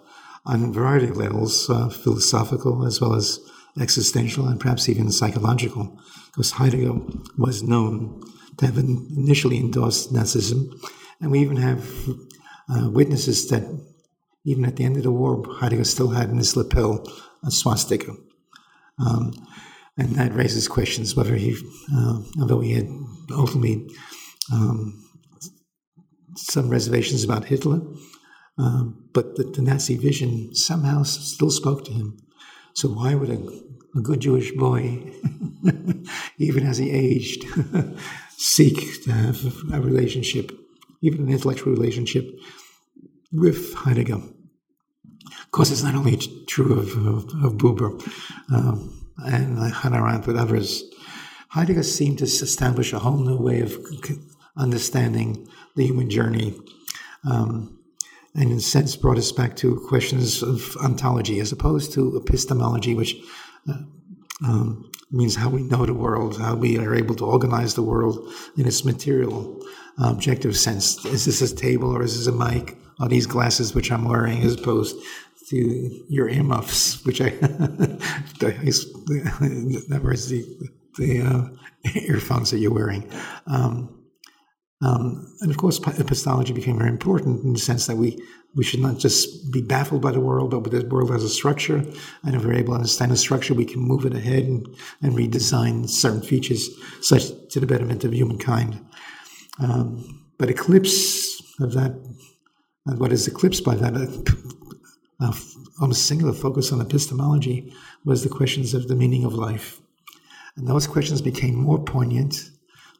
[0.45, 3.39] on a variety of levels, uh, philosophical as well as
[3.79, 6.93] existential and perhaps even psychological, because Heidegger
[7.37, 8.21] was known
[8.57, 10.73] to have initially endorsed Nazism.
[11.21, 11.87] And we even have
[12.69, 13.63] uh, witnesses that
[14.43, 17.05] even at the end of the war, Heidegger still had in his lapel
[17.43, 18.15] a swastika.
[18.99, 19.33] Um,
[19.97, 21.55] and that raises questions whether he,
[21.95, 22.87] uh, although he had
[23.31, 23.87] ultimately
[24.51, 25.03] um,
[26.35, 27.81] some reservations about Hitler,
[28.57, 32.17] uh, but the, the, Nazi vision somehow still spoke to him.
[32.73, 33.41] So why would a,
[33.97, 35.11] a good Jewish boy,
[36.37, 37.45] even as he aged,
[38.37, 40.51] seek to have a relationship,
[41.01, 42.29] even an intellectual relationship
[43.31, 44.21] with Heidegger.
[45.51, 46.15] Of course, it's not only
[46.47, 47.91] true of, of, of Buber
[48.53, 49.57] um, and
[50.25, 50.85] but others.
[51.49, 53.77] Heidegger seemed to establish a whole new way of
[54.55, 56.57] understanding the human journey,
[57.29, 57.77] um,
[58.33, 62.95] and in a sense brought us back to questions of ontology as opposed to epistemology,
[62.95, 63.17] which
[63.69, 63.73] uh,
[64.45, 68.33] um, means how we know the world, how we are able to organize the world
[68.55, 69.61] in its material,
[70.01, 71.03] uh, objective sense.
[71.03, 72.77] Is this a table or is this a mic?
[73.01, 74.95] Are these glasses which I'm wearing as opposed
[75.49, 77.29] to your earmuffs, which I
[78.39, 80.45] that was the,
[80.97, 81.47] the uh,
[82.07, 83.09] earphones that you're wearing.
[83.47, 84.01] Um,
[84.83, 88.17] um, and of course, epistemology became very important in the sense that we,
[88.55, 91.83] we should not just be baffled by the world, but the world has a structure.
[92.23, 94.67] And if we're able to understand the structure, we can move it ahead and,
[95.03, 96.67] and redesign certain features
[97.01, 98.83] such to the betterment of humankind.
[99.59, 101.91] Um, but eclipse of that,
[102.87, 103.93] and what is eclipsed by that,
[105.21, 105.33] uh,
[105.79, 107.73] on a singular focus on epistemology,
[108.05, 109.79] was the questions of the meaning of life.
[110.57, 112.49] And those questions became more poignant,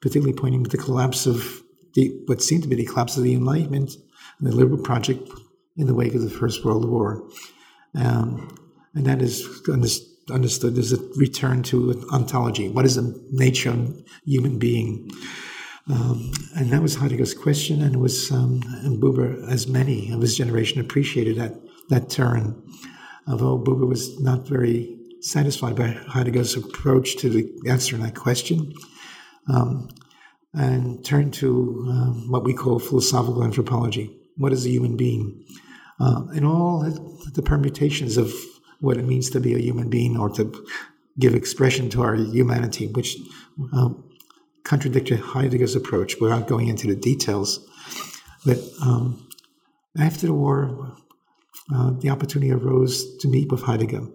[0.02, 1.62] particularly pointing to the collapse of
[1.94, 3.96] the, what seemed to be the collapse of the Enlightenment
[4.40, 5.30] and the liberal project
[5.78, 7.28] in the wake of the First World War.
[7.96, 8.58] Um,
[8.94, 9.46] and that is
[10.32, 12.70] understood as a return to ontology.
[12.70, 15.12] What is the nature of human being?
[15.90, 20.22] Um, and that was Heidegger's question, and it was um, and Buber, as many of
[20.22, 21.54] his generation, appreciated that
[21.92, 22.62] that turn.
[23.28, 28.74] Although Buber was not very satisfied by Heidegger's approach to the answer in that question,
[29.48, 29.90] um,
[30.54, 34.18] and turned to um, what we call philosophical anthropology.
[34.38, 35.46] What is a human being?
[36.00, 36.82] Uh, and all
[37.34, 38.34] the permutations of
[38.80, 40.66] what it means to be a human being or to
[41.20, 43.18] give expression to our humanity, which
[43.74, 43.90] uh,
[44.64, 47.60] contradicted Heidegger's approach without going into the details.
[48.46, 49.30] But um,
[50.00, 50.96] after the war,
[51.74, 54.08] uh, the opportunity arose to meet with Heidegger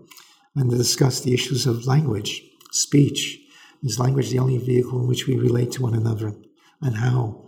[0.55, 3.41] and to discuss the issues of language, speech.
[3.83, 6.35] Is language the only vehicle in which we relate to one another,
[6.81, 7.47] and how?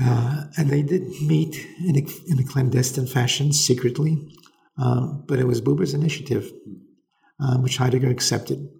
[0.00, 4.32] Uh, and they did meet in a, in a clandestine fashion, secretly,
[4.80, 6.52] uh, but it was Buber's initiative,
[7.40, 8.70] uh, which Heidegger accepted.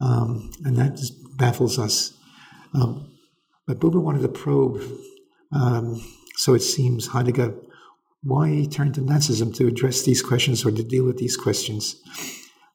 [0.00, 2.14] Um, and that just baffles us.
[2.74, 3.16] Um,
[3.66, 4.82] but Buber wanted to probe,
[5.52, 6.02] um,
[6.36, 7.54] so it seems, Heidegger,
[8.22, 11.96] why he turned to Nazism to address these questions or to deal with these questions.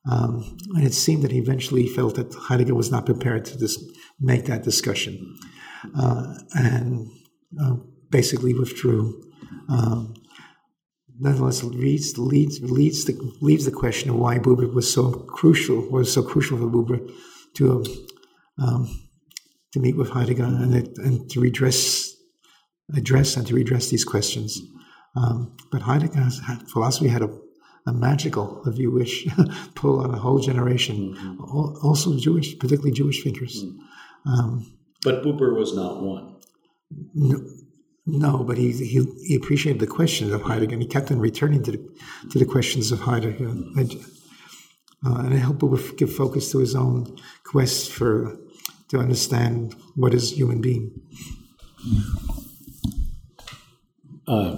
[0.09, 3.83] Um, and it seemed that he eventually felt that Heidegger was not prepared to dis-
[4.19, 5.37] make that discussion
[5.97, 7.07] uh, and
[7.61, 7.75] uh,
[8.09, 9.21] basically withdrew.
[9.69, 10.13] Um,
[11.19, 16.13] nonetheless, leads, leads, leads the, leaves the question of why Buber was so crucial, was
[16.13, 17.11] so crucial for Buber
[17.55, 17.83] to
[18.61, 19.05] um,
[19.75, 22.15] to meet with Heidegger and, and to redress,
[22.95, 24.57] address and to redress these questions.
[25.15, 27.29] Um, but Heidegger's philosophy had a,
[27.87, 29.27] a, magical, if you wish,
[29.75, 31.41] pull on a whole generation, mm-hmm.
[31.85, 33.63] also Jewish, particularly Jewish thinkers.
[33.63, 34.29] Mm-hmm.
[34.29, 36.35] Um, but Buber was not one.
[37.13, 37.39] No,
[38.05, 41.63] no, but he, he, he appreciated the questions of Heidegger, and he kept on returning
[41.63, 41.89] to the
[42.31, 43.95] to the questions of Heidegger, and,
[45.05, 48.37] uh, and it helped Buber give focus to his own quest for
[48.89, 50.91] to understand what is human being.
[54.27, 54.57] Uh,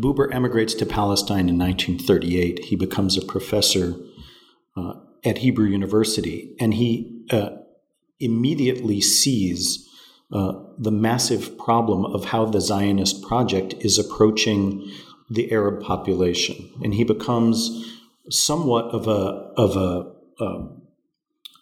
[0.00, 2.66] Buber emigrates to Palestine in 1938.
[2.66, 3.94] He becomes a professor
[4.76, 4.94] uh,
[5.24, 7.50] at Hebrew University, and he uh,
[8.20, 9.88] immediately sees
[10.32, 14.90] uh, the massive problem of how the Zionist project is approaching
[15.30, 17.96] the Arab population, and he becomes
[18.30, 20.82] somewhat of a of a um,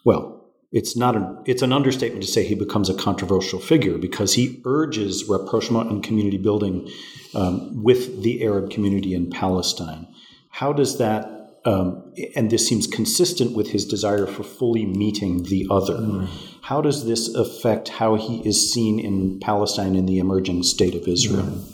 [0.05, 0.36] well
[0.77, 4.61] it's not a, it's an understatement to say he becomes a controversial figure because he
[4.67, 6.87] urges rapprochement and community building
[7.35, 10.07] um, with the Arab community in Palestine.
[10.51, 11.33] How does that
[11.65, 15.97] um, and this seems consistent with his desire for fully meeting the other.
[15.97, 16.29] Mm.
[16.63, 21.09] How does this affect how he is seen in Palestine in the emerging state of
[21.09, 21.43] Israel?
[21.43, 21.73] Mm.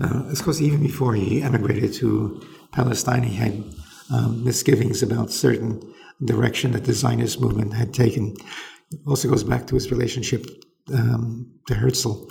[0.00, 3.64] Uh, of course, even before he emigrated to Palestine, he had
[4.14, 5.82] um, misgivings about certain
[6.24, 8.36] direction that the Zionist movement had taken.
[8.90, 10.46] It also goes back to his relationship
[10.92, 12.28] um, to Herzl.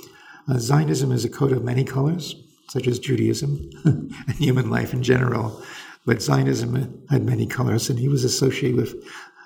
[0.48, 2.36] Uh, Zionism is a coat of many colors,
[2.70, 5.62] such as Judaism and human life in general.
[6.06, 8.96] But Zionism had many colors, and he was associated with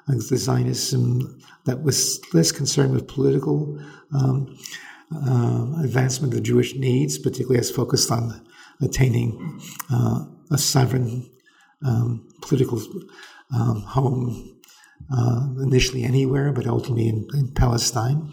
[0.07, 3.79] uh, the Zionism that was less concerned with political
[4.13, 4.57] um,
[5.13, 8.41] uh, advancement of Jewish needs, particularly as focused on
[8.81, 9.61] attaining
[9.91, 11.29] uh, a sovereign
[11.85, 12.81] um, political
[13.53, 14.59] um, home,
[15.15, 18.31] uh, initially anywhere, but ultimately in, in Palestine.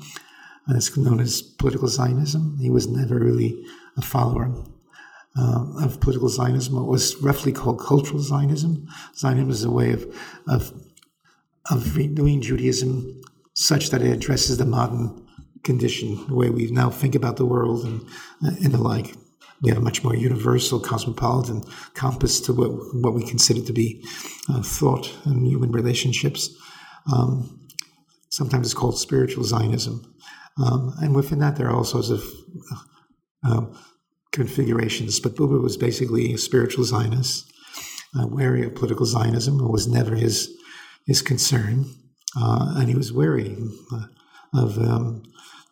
[0.66, 2.58] And it's known as political Zionism.
[2.60, 3.64] He was never really
[3.96, 4.52] a follower
[5.36, 8.86] uh, of political Zionism, what was roughly called cultural Zionism.
[9.16, 10.04] Zionism is a way of,
[10.46, 10.72] of,
[11.70, 13.20] of renewing Judaism
[13.54, 15.26] such that it addresses the modern
[15.64, 18.06] condition, the way we now think about the world and,
[18.42, 19.14] and the like.
[19.62, 24.04] We have a much more universal, cosmopolitan compass to what, what we consider to be
[24.48, 26.50] uh, thought and human relationships.
[27.12, 27.66] Um,
[28.30, 30.14] sometimes it's called spiritual Zionism.
[30.64, 32.22] Um, and within that, there are all sorts of
[33.44, 33.66] uh,
[34.32, 35.20] configurations.
[35.20, 37.50] But Buber was basically a spiritual Zionist,
[38.18, 39.60] uh, wary of political Zionism.
[39.60, 40.54] It was never his
[41.06, 41.86] his concern,
[42.36, 43.56] uh, and he was wary
[43.92, 44.06] uh,
[44.54, 45.22] of um,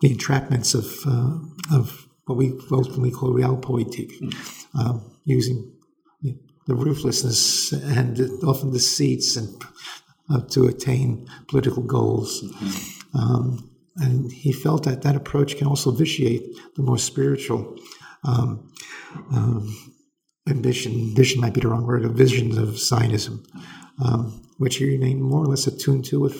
[0.01, 4.13] the entrapments of uh, of what we ultimately call realpolitik,
[4.79, 5.73] um, using
[6.67, 9.65] the ruthlessness and often deceits and
[10.31, 12.43] uh, to attain political goals.
[12.43, 13.19] Mm-hmm.
[13.19, 16.43] Um, and he felt that that approach can also vitiate
[16.75, 17.79] the more spiritual
[18.25, 18.71] um,
[19.33, 19.95] um,
[20.49, 21.15] ambition.
[21.15, 22.05] Vision might be the wrong word.
[22.05, 23.45] A vision of Zionism,
[24.05, 26.37] um, which he remained more or less attuned to, with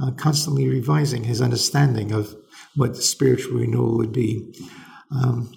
[0.00, 2.36] uh, constantly revising his understanding of
[2.76, 4.54] what spiritual renewal would be.
[5.10, 5.52] Um,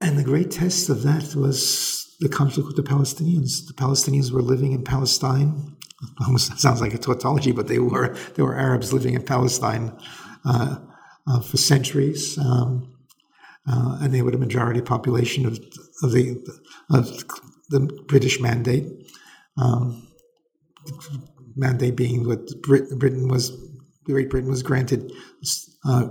[0.00, 3.66] and the great test of that was the conflict with the Palestinians.
[3.66, 5.76] The Palestinians were living in Palestine.
[6.20, 8.14] Almost sounds like a tautology, but they were.
[8.34, 9.96] There were Arabs living in Palestine
[10.44, 10.76] uh,
[11.26, 12.38] uh, for centuries.
[12.38, 12.94] Um,
[13.66, 15.58] uh, and they were the majority population of,
[16.02, 16.36] of the
[16.90, 17.06] of
[17.70, 18.86] the British mandate.
[19.56, 20.06] Um,
[21.56, 23.52] mandate being what Britain was,
[24.04, 25.10] Great Britain was granted
[25.86, 26.08] uh,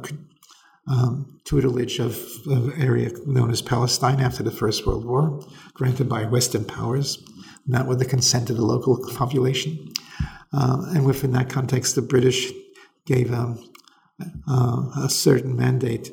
[0.87, 2.17] um, tutelage of,
[2.77, 5.41] area known as Palestine after the First World War,
[5.73, 7.23] granted by Western powers,
[7.65, 9.93] not with the consent of the local population.
[10.51, 12.51] Uh, and within that context, the British
[13.05, 13.63] gave um,
[14.47, 16.11] uh, a certain mandate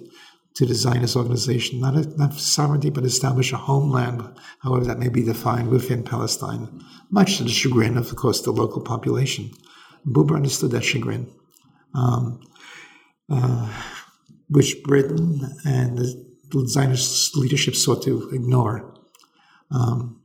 [0.55, 4.23] to the Zionist organization, not, a, not sovereignty, but establish a homeland,
[4.61, 8.51] however that may be defined within Palestine, much to the chagrin of, of course, the
[8.51, 9.51] local population.
[10.07, 11.31] Buber understood that chagrin,
[11.95, 12.41] um,
[13.31, 13.73] uh,
[14.51, 18.95] which Britain and the Zionist leadership sought to ignore.
[19.71, 20.21] Um,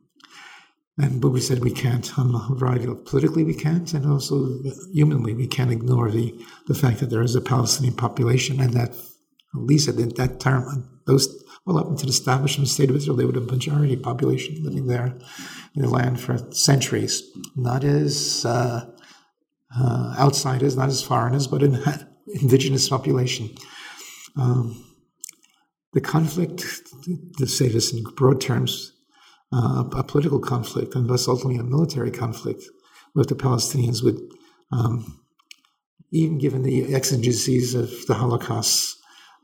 [0.98, 4.60] and we said we can't, on a variety of politically we can't, and also
[4.94, 6.34] humanly we can't ignore the,
[6.68, 10.90] the fact that there is a Palestinian population and that at least at that time,
[11.06, 13.96] those well up until the establishment of the state of Israel, they were the majority
[13.96, 15.18] population living there
[15.76, 17.24] in the land for centuries,
[17.56, 18.86] not as uh,
[19.76, 21.82] uh, outsiders, not as foreigners, but in
[22.42, 23.50] indigenous population.
[24.38, 24.84] Um,
[25.94, 26.66] the conflict,
[27.38, 28.92] to say this in broad terms,
[29.54, 32.64] uh, a political conflict and thus ultimately a military conflict
[33.14, 34.20] with the Palestinians would,
[34.72, 35.22] um,
[36.12, 38.98] even given the exigencies of the Holocaust,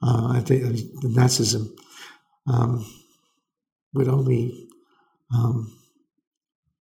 [0.03, 0.59] uh, the,
[1.01, 1.69] the Nazism
[2.47, 2.85] um,
[3.93, 4.67] would only
[5.33, 5.73] um,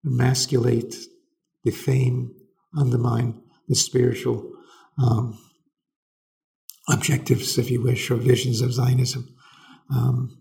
[0.06, 0.96] emasculate,
[1.64, 2.36] defame,
[2.78, 4.52] undermine the spiritual
[5.02, 5.40] um,
[6.90, 9.36] objectives, if you wish, or visions of Zionism.
[9.90, 10.38] Um,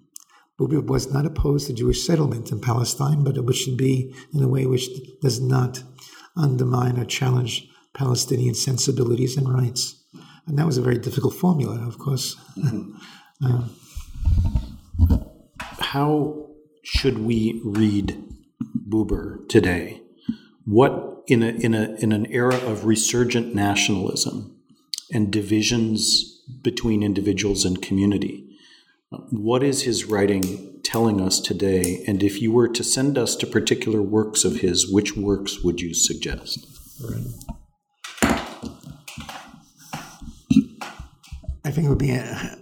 [0.58, 4.48] Buber was not opposed to Jewish settlement in Palestine, but it should be in a
[4.48, 4.88] way which
[5.20, 5.82] does not
[6.36, 10.04] undermine or challenge Palestinian sensibilities and rights.
[10.46, 12.36] And that was a very difficult formula, of course.
[12.56, 12.92] Mm-hmm.
[13.44, 15.18] uh,
[15.80, 16.46] How
[16.82, 18.22] should we read
[18.88, 20.02] Buber today?
[20.66, 24.56] What in a in a in an era of resurgent nationalism
[25.12, 28.44] and divisions between individuals and community.
[29.30, 32.04] What is his writing telling us today?
[32.06, 35.80] And if you were to send us to particular works of his, which works would
[35.80, 36.66] you suggest?
[37.02, 37.54] Right.
[41.64, 42.58] I think it would be a,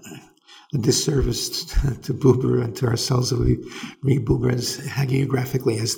[0.75, 3.59] a disservice to, to Buber and to ourselves if we
[4.03, 5.97] read Buber as hagiographically as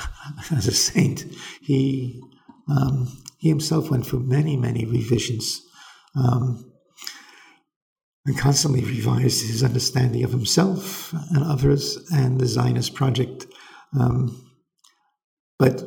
[0.50, 1.24] as a saint.
[1.60, 2.20] He
[2.68, 3.08] um,
[3.38, 5.62] he himself went through many many revisions.
[6.14, 6.71] Um,
[8.24, 13.46] and constantly revised his understanding of himself and others and the Zionist project.
[13.98, 14.52] Um,
[15.58, 15.82] but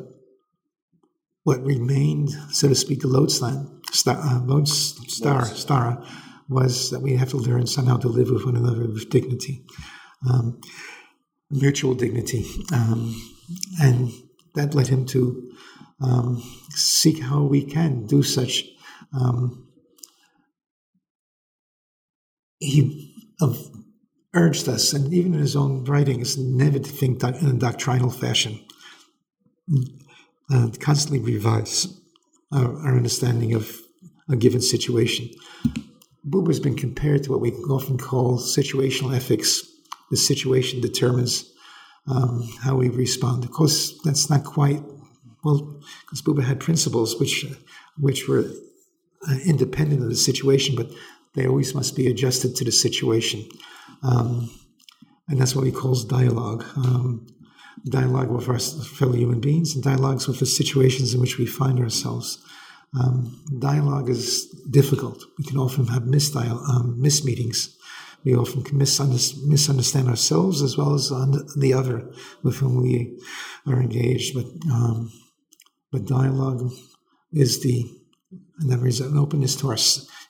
[1.44, 6.04] what remained, so to speak, the lodestar, star, uh, lodestar, star,
[6.48, 9.64] was that we have to learn somehow to live with one another with dignity,
[10.28, 10.60] um,
[11.50, 12.44] mutual dignity.
[12.72, 13.20] Um,
[13.80, 14.10] and
[14.54, 15.52] that led him to
[16.00, 18.64] um, seek how we can do such
[19.18, 19.65] um,
[22.58, 23.14] he
[24.34, 28.60] urged us, and even in his own writings, never to think in a doctrinal fashion,
[30.50, 31.88] and constantly revise
[32.52, 33.80] our, our, understanding of
[34.28, 35.28] a given situation.
[36.28, 39.62] Buber has been compared to what we often call situational ethics.
[40.10, 41.52] The situation determines
[42.06, 43.44] um, how we respond.
[43.44, 44.82] Of course, that's not quite
[45.44, 47.46] well, because Buber had principles which
[47.98, 48.44] which were
[49.28, 50.90] uh, independent of the situation, but
[51.36, 53.46] they always must be adjusted to the situation.
[54.02, 54.50] Um,
[55.28, 56.64] and that's what he calls dialogue.
[56.76, 57.26] Um,
[57.84, 61.78] dialogue with our fellow human beings and dialogues with the situations in which we find
[61.78, 62.42] ourselves.
[62.98, 65.22] Um, dialogue is difficult.
[65.38, 67.76] We can often have misdial- um, mismeetings.
[68.24, 71.10] We often can misunderstand ourselves as well as
[71.56, 72.10] the other
[72.42, 73.20] with whom we
[73.66, 74.34] are engaged.
[74.34, 75.12] But um,
[75.92, 76.72] but dialogue
[77.32, 77.88] is the
[78.58, 79.76] and there is an openness to our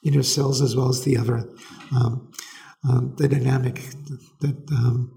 [0.02, 1.48] inner selves as well as the other,
[1.94, 2.32] um,
[2.88, 3.82] um, the dynamic
[4.40, 5.14] that um,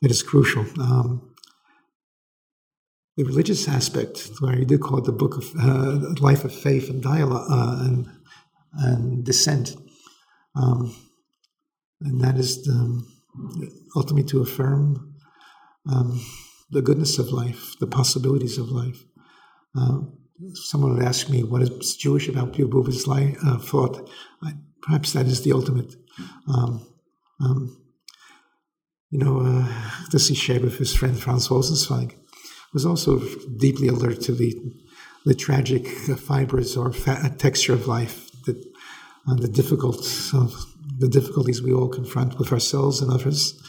[0.00, 0.64] that is crucial.
[0.80, 1.34] Um,
[3.16, 6.88] the religious aspect, where you do call it the book of uh, life of faith
[6.88, 8.08] and dialogue uh, and
[8.74, 9.76] and dissent,
[10.56, 10.94] um,
[12.00, 13.04] and that is the,
[13.94, 15.14] ultimately to affirm
[16.72, 19.04] the goodness of life, the possibilities of life.
[19.78, 20.00] Uh,
[20.54, 24.08] someone would ask me what is Jewish about Pure Buber's life, uh, thought,
[24.42, 25.94] I, perhaps that is the ultimate.
[26.48, 26.86] Um,
[27.40, 27.76] um,
[29.10, 32.14] you know, uh, see with his friend Franz Rosenzweig
[32.72, 33.18] was also
[33.56, 34.54] deeply alert to the
[35.24, 38.56] the tragic fibers or fat, texture of life, that
[39.28, 40.02] uh, the difficult
[40.98, 43.60] the difficulties we all confront with ourselves and others.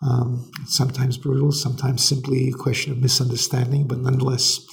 [0.00, 4.64] Um, sometimes brutal, sometimes simply a question of misunderstanding, but nonetheless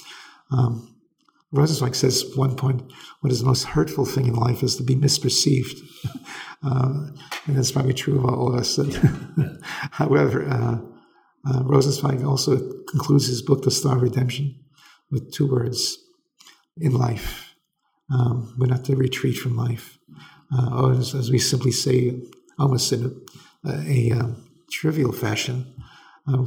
[0.52, 0.95] um,
[1.56, 2.82] Rosenzweig says at one point,
[3.20, 5.78] what is the most hurtful thing in life is to be misperceived.
[6.62, 7.08] uh,
[7.46, 8.78] and that's probably true of all of us.
[9.92, 10.78] However, uh,
[11.48, 14.54] uh, Rosenzweig also concludes his book, The Star of Redemption,
[15.10, 15.98] with two words
[16.76, 17.54] in life.
[18.12, 19.98] Um, we're not to retreat from life.
[20.52, 22.20] Uh, or as, as, we simply say,
[22.58, 23.04] almost in
[23.64, 25.74] a, a, a um, trivial fashion,
[26.28, 26.44] uh,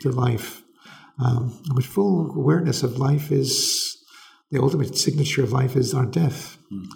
[0.00, 0.63] to life.
[1.18, 3.96] Um, but full awareness of life is
[4.50, 6.86] the ultimate signature of life is our death, mm.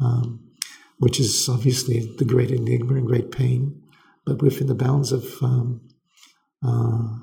[0.00, 0.50] um,
[0.98, 3.82] which is obviously the great enigma and great pain,
[4.24, 5.80] but within the bounds of um,
[6.66, 7.18] uh,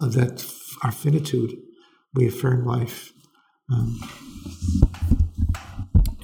[0.00, 0.44] of that
[0.82, 1.52] our finitude,
[2.14, 3.12] we affirm life.
[3.70, 4.00] Um,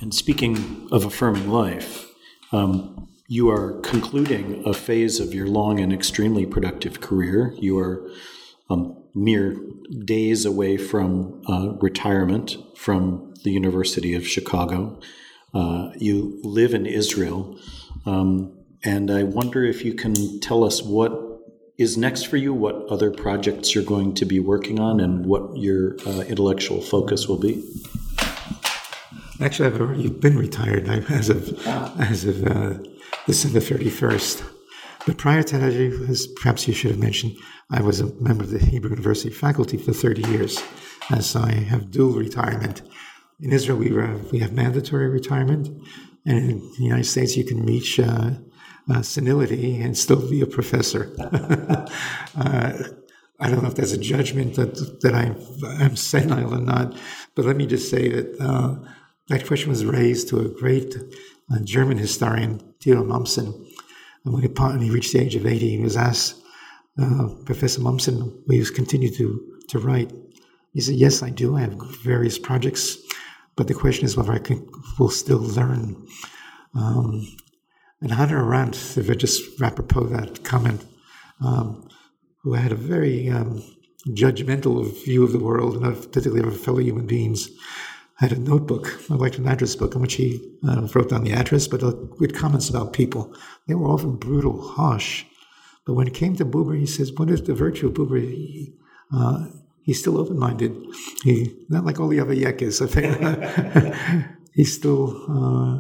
[0.01, 2.07] and speaking of affirming life,
[2.53, 7.55] um, you are concluding a phase of your long and extremely productive career.
[7.59, 8.11] You are
[8.71, 9.57] um, mere
[10.05, 15.01] days away from uh, retirement from the University of Chicago.
[15.55, 17.59] Uh, you live in Israel,
[18.07, 21.13] um, and I wonder if you can tell us what
[21.79, 25.57] is next for you, what other projects you're going to be working on, and what
[25.57, 27.65] your uh, intellectual focus will be.
[29.41, 31.67] Actually, I've already been retired as of
[32.11, 32.75] as of uh,
[33.27, 34.45] December thirty first.
[35.07, 35.73] But prior to that,
[36.11, 37.37] as perhaps you should have mentioned,
[37.71, 40.63] I was a member of the Hebrew University faculty for 30 years.
[41.11, 42.83] And so I have dual retirement.
[43.41, 45.69] In Israel, we, have, we have mandatory retirement.
[46.25, 48.31] And in the United States, you can reach uh,
[48.91, 51.15] uh, senility and still be a professor.
[51.21, 52.83] uh,
[53.41, 55.37] I don't know if that's a judgment that, that I'm,
[55.81, 56.97] I'm senile or not,
[57.35, 58.77] but let me just say that uh,
[59.29, 63.55] that question was raised to a great uh, German historian, Theodor Mommsen,
[64.25, 66.43] and when he, when he reached the age of 80, he was asked,
[67.01, 70.13] uh, Professor Mommsen, will you continue to, to write?
[70.73, 71.57] He said, Yes, I do.
[71.57, 72.99] I have various projects,
[73.57, 74.69] but the question is whether I can,
[74.99, 76.07] will still learn.
[76.75, 77.27] Um,
[78.01, 80.85] and Hannah Arendt, if I just apropos that comment,
[81.45, 81.89] um,
[82.43, 83.63] who had a very um,
[84.09, 87.51] judgmental view of the world and of, particularly of fellow human beings,
[88.17, 91.69] had a notebook, like an address book, in which he uh, wrote down the address,
[91.69, 93.33] but uh, with comments about people.
[93.67, 95.25] They were often brutal, harsh.
[95.89, 98.75] But when it came to Buber, he says, "What is the virtue of Buber?" He,
[99.11, 99.47] uh,
[99.81, 100.77] he's still open-minded.
[101.25, 105.79] He not like all the other think he's still uh,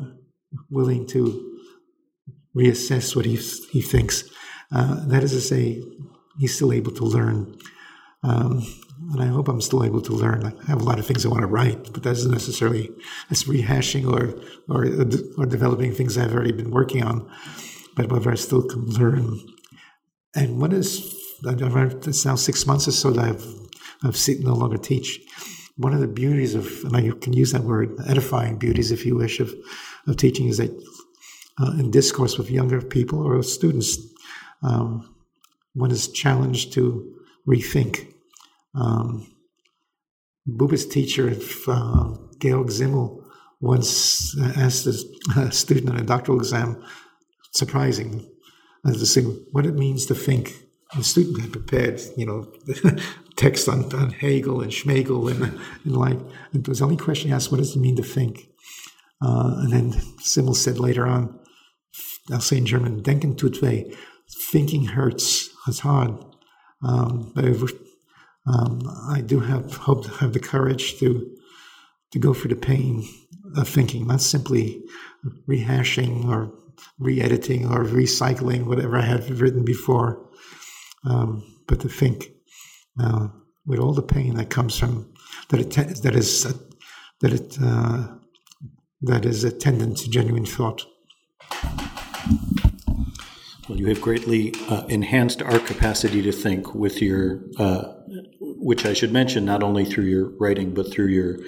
[0.70, 1.20] willing to
[2.56, 3.36] reassess what he
[3.70, 4.24] he thinks.
[4.72, 5.82] Uh, that is to say,
[6.38, 7.58] he's still able to learn.
[8.22, 8.66] Um,
[9.12, 10.42] and I hope I'm still able to learn.
[10.42, 12.88] I have a lot of things I want to write, but that isn't necessarily
[13.28, 14.22] that's rehashing or
[14.74, 14.86] or
[15.36, 17.30] or developing things I've already been working on.
[17.94, 19.38] But whether I still can learn,
[20.34, 21.14] and what is
[21.44, 23.46] it's now six months or so that I've
[24.02, 25.20] I've no longer teach.
[25.76, 29.16] One of the beauties of, and I can use that word, edifying beauties, if you
[29.16, 29.54] wish, of
[30.06, 30.70] of teaching is that
[31.60, 33.98] uh, in discourse with younger people or students,
[34.62, 35.14] um,
[35.74, 37.14] one is challenged to
[37.46, 38.12] rethink
[38.74, 39.26] um,
[40.48, 43.24] Buber's teacher, uh, Georg Simmel,
[43.60, 44.86] once asked
[45.36, 46.82] a student on a doctoral exam,
[47.52, 48.28] surprising,
[48.88, 50.52] uh, to say what it means to think.
[50.96, 52.50] The student had prepared, you know,
[53.36, 56.18] text on, on Hegel and Schmegel and, and like,
[56.54, 58.48] it was the only question he asked, what does it mean to think?
[59.20, 61.38] Uh, and then Simmel said later on,
[62.30, 63.84] I'll say in German, denken tut weh.
[64.30, 66.12] Thinking hurts, it's hard.
[66.82, 67.44] Um, but
[68.46, 71.34] um, I do have hope to have the courage to
[72.12, 73.06] to go for the pain
[73.56, 74.82] of thinking, not simply
[75.46, 76.50] rehashing or
[76.98, 80.28] re-editing or recycling whatever I have written before,
[81.04, 82.32] um, but to think
[83.00, 83.28] uh,
[83.66, 85.12] with all the pain that comes from
[85.50, 86.44] that it that is
[87.20, 88.08] that it uh,
[89.02, 90.84] that is attendant to genuine thought.
[93.68, 97.92] Well, you have greatly uh, enhanced our capacity to think with your uh,
[98.40, 101.38] which I should mention not only through your writing, but through your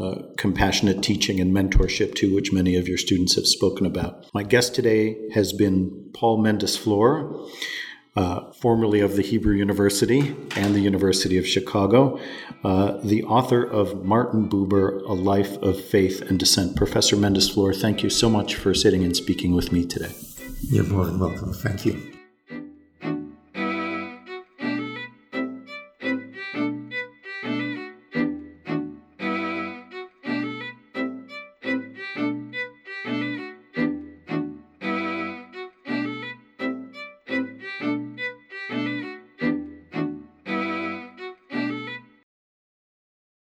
[0.00, 4.26] uh, compassionate teaching and mentorship, too, which many of your students have spoken about.
[4.34, 7.48] My guest today has been Paul Mendes-Flohr.
[8.14, 12.20] Uh, formerly of the Hebrew University and the University of Chicago,
[12.62, 16.76] uh, the author of Martin Buber, A Life of Faith and Dissent.
[16.76, 20.12] Professor Mendes-Flohr, thank you so much for sitting and speaking with me today.
[20.60, 21.54] You're more than welcome.
[21.54, 22.21] Thank you.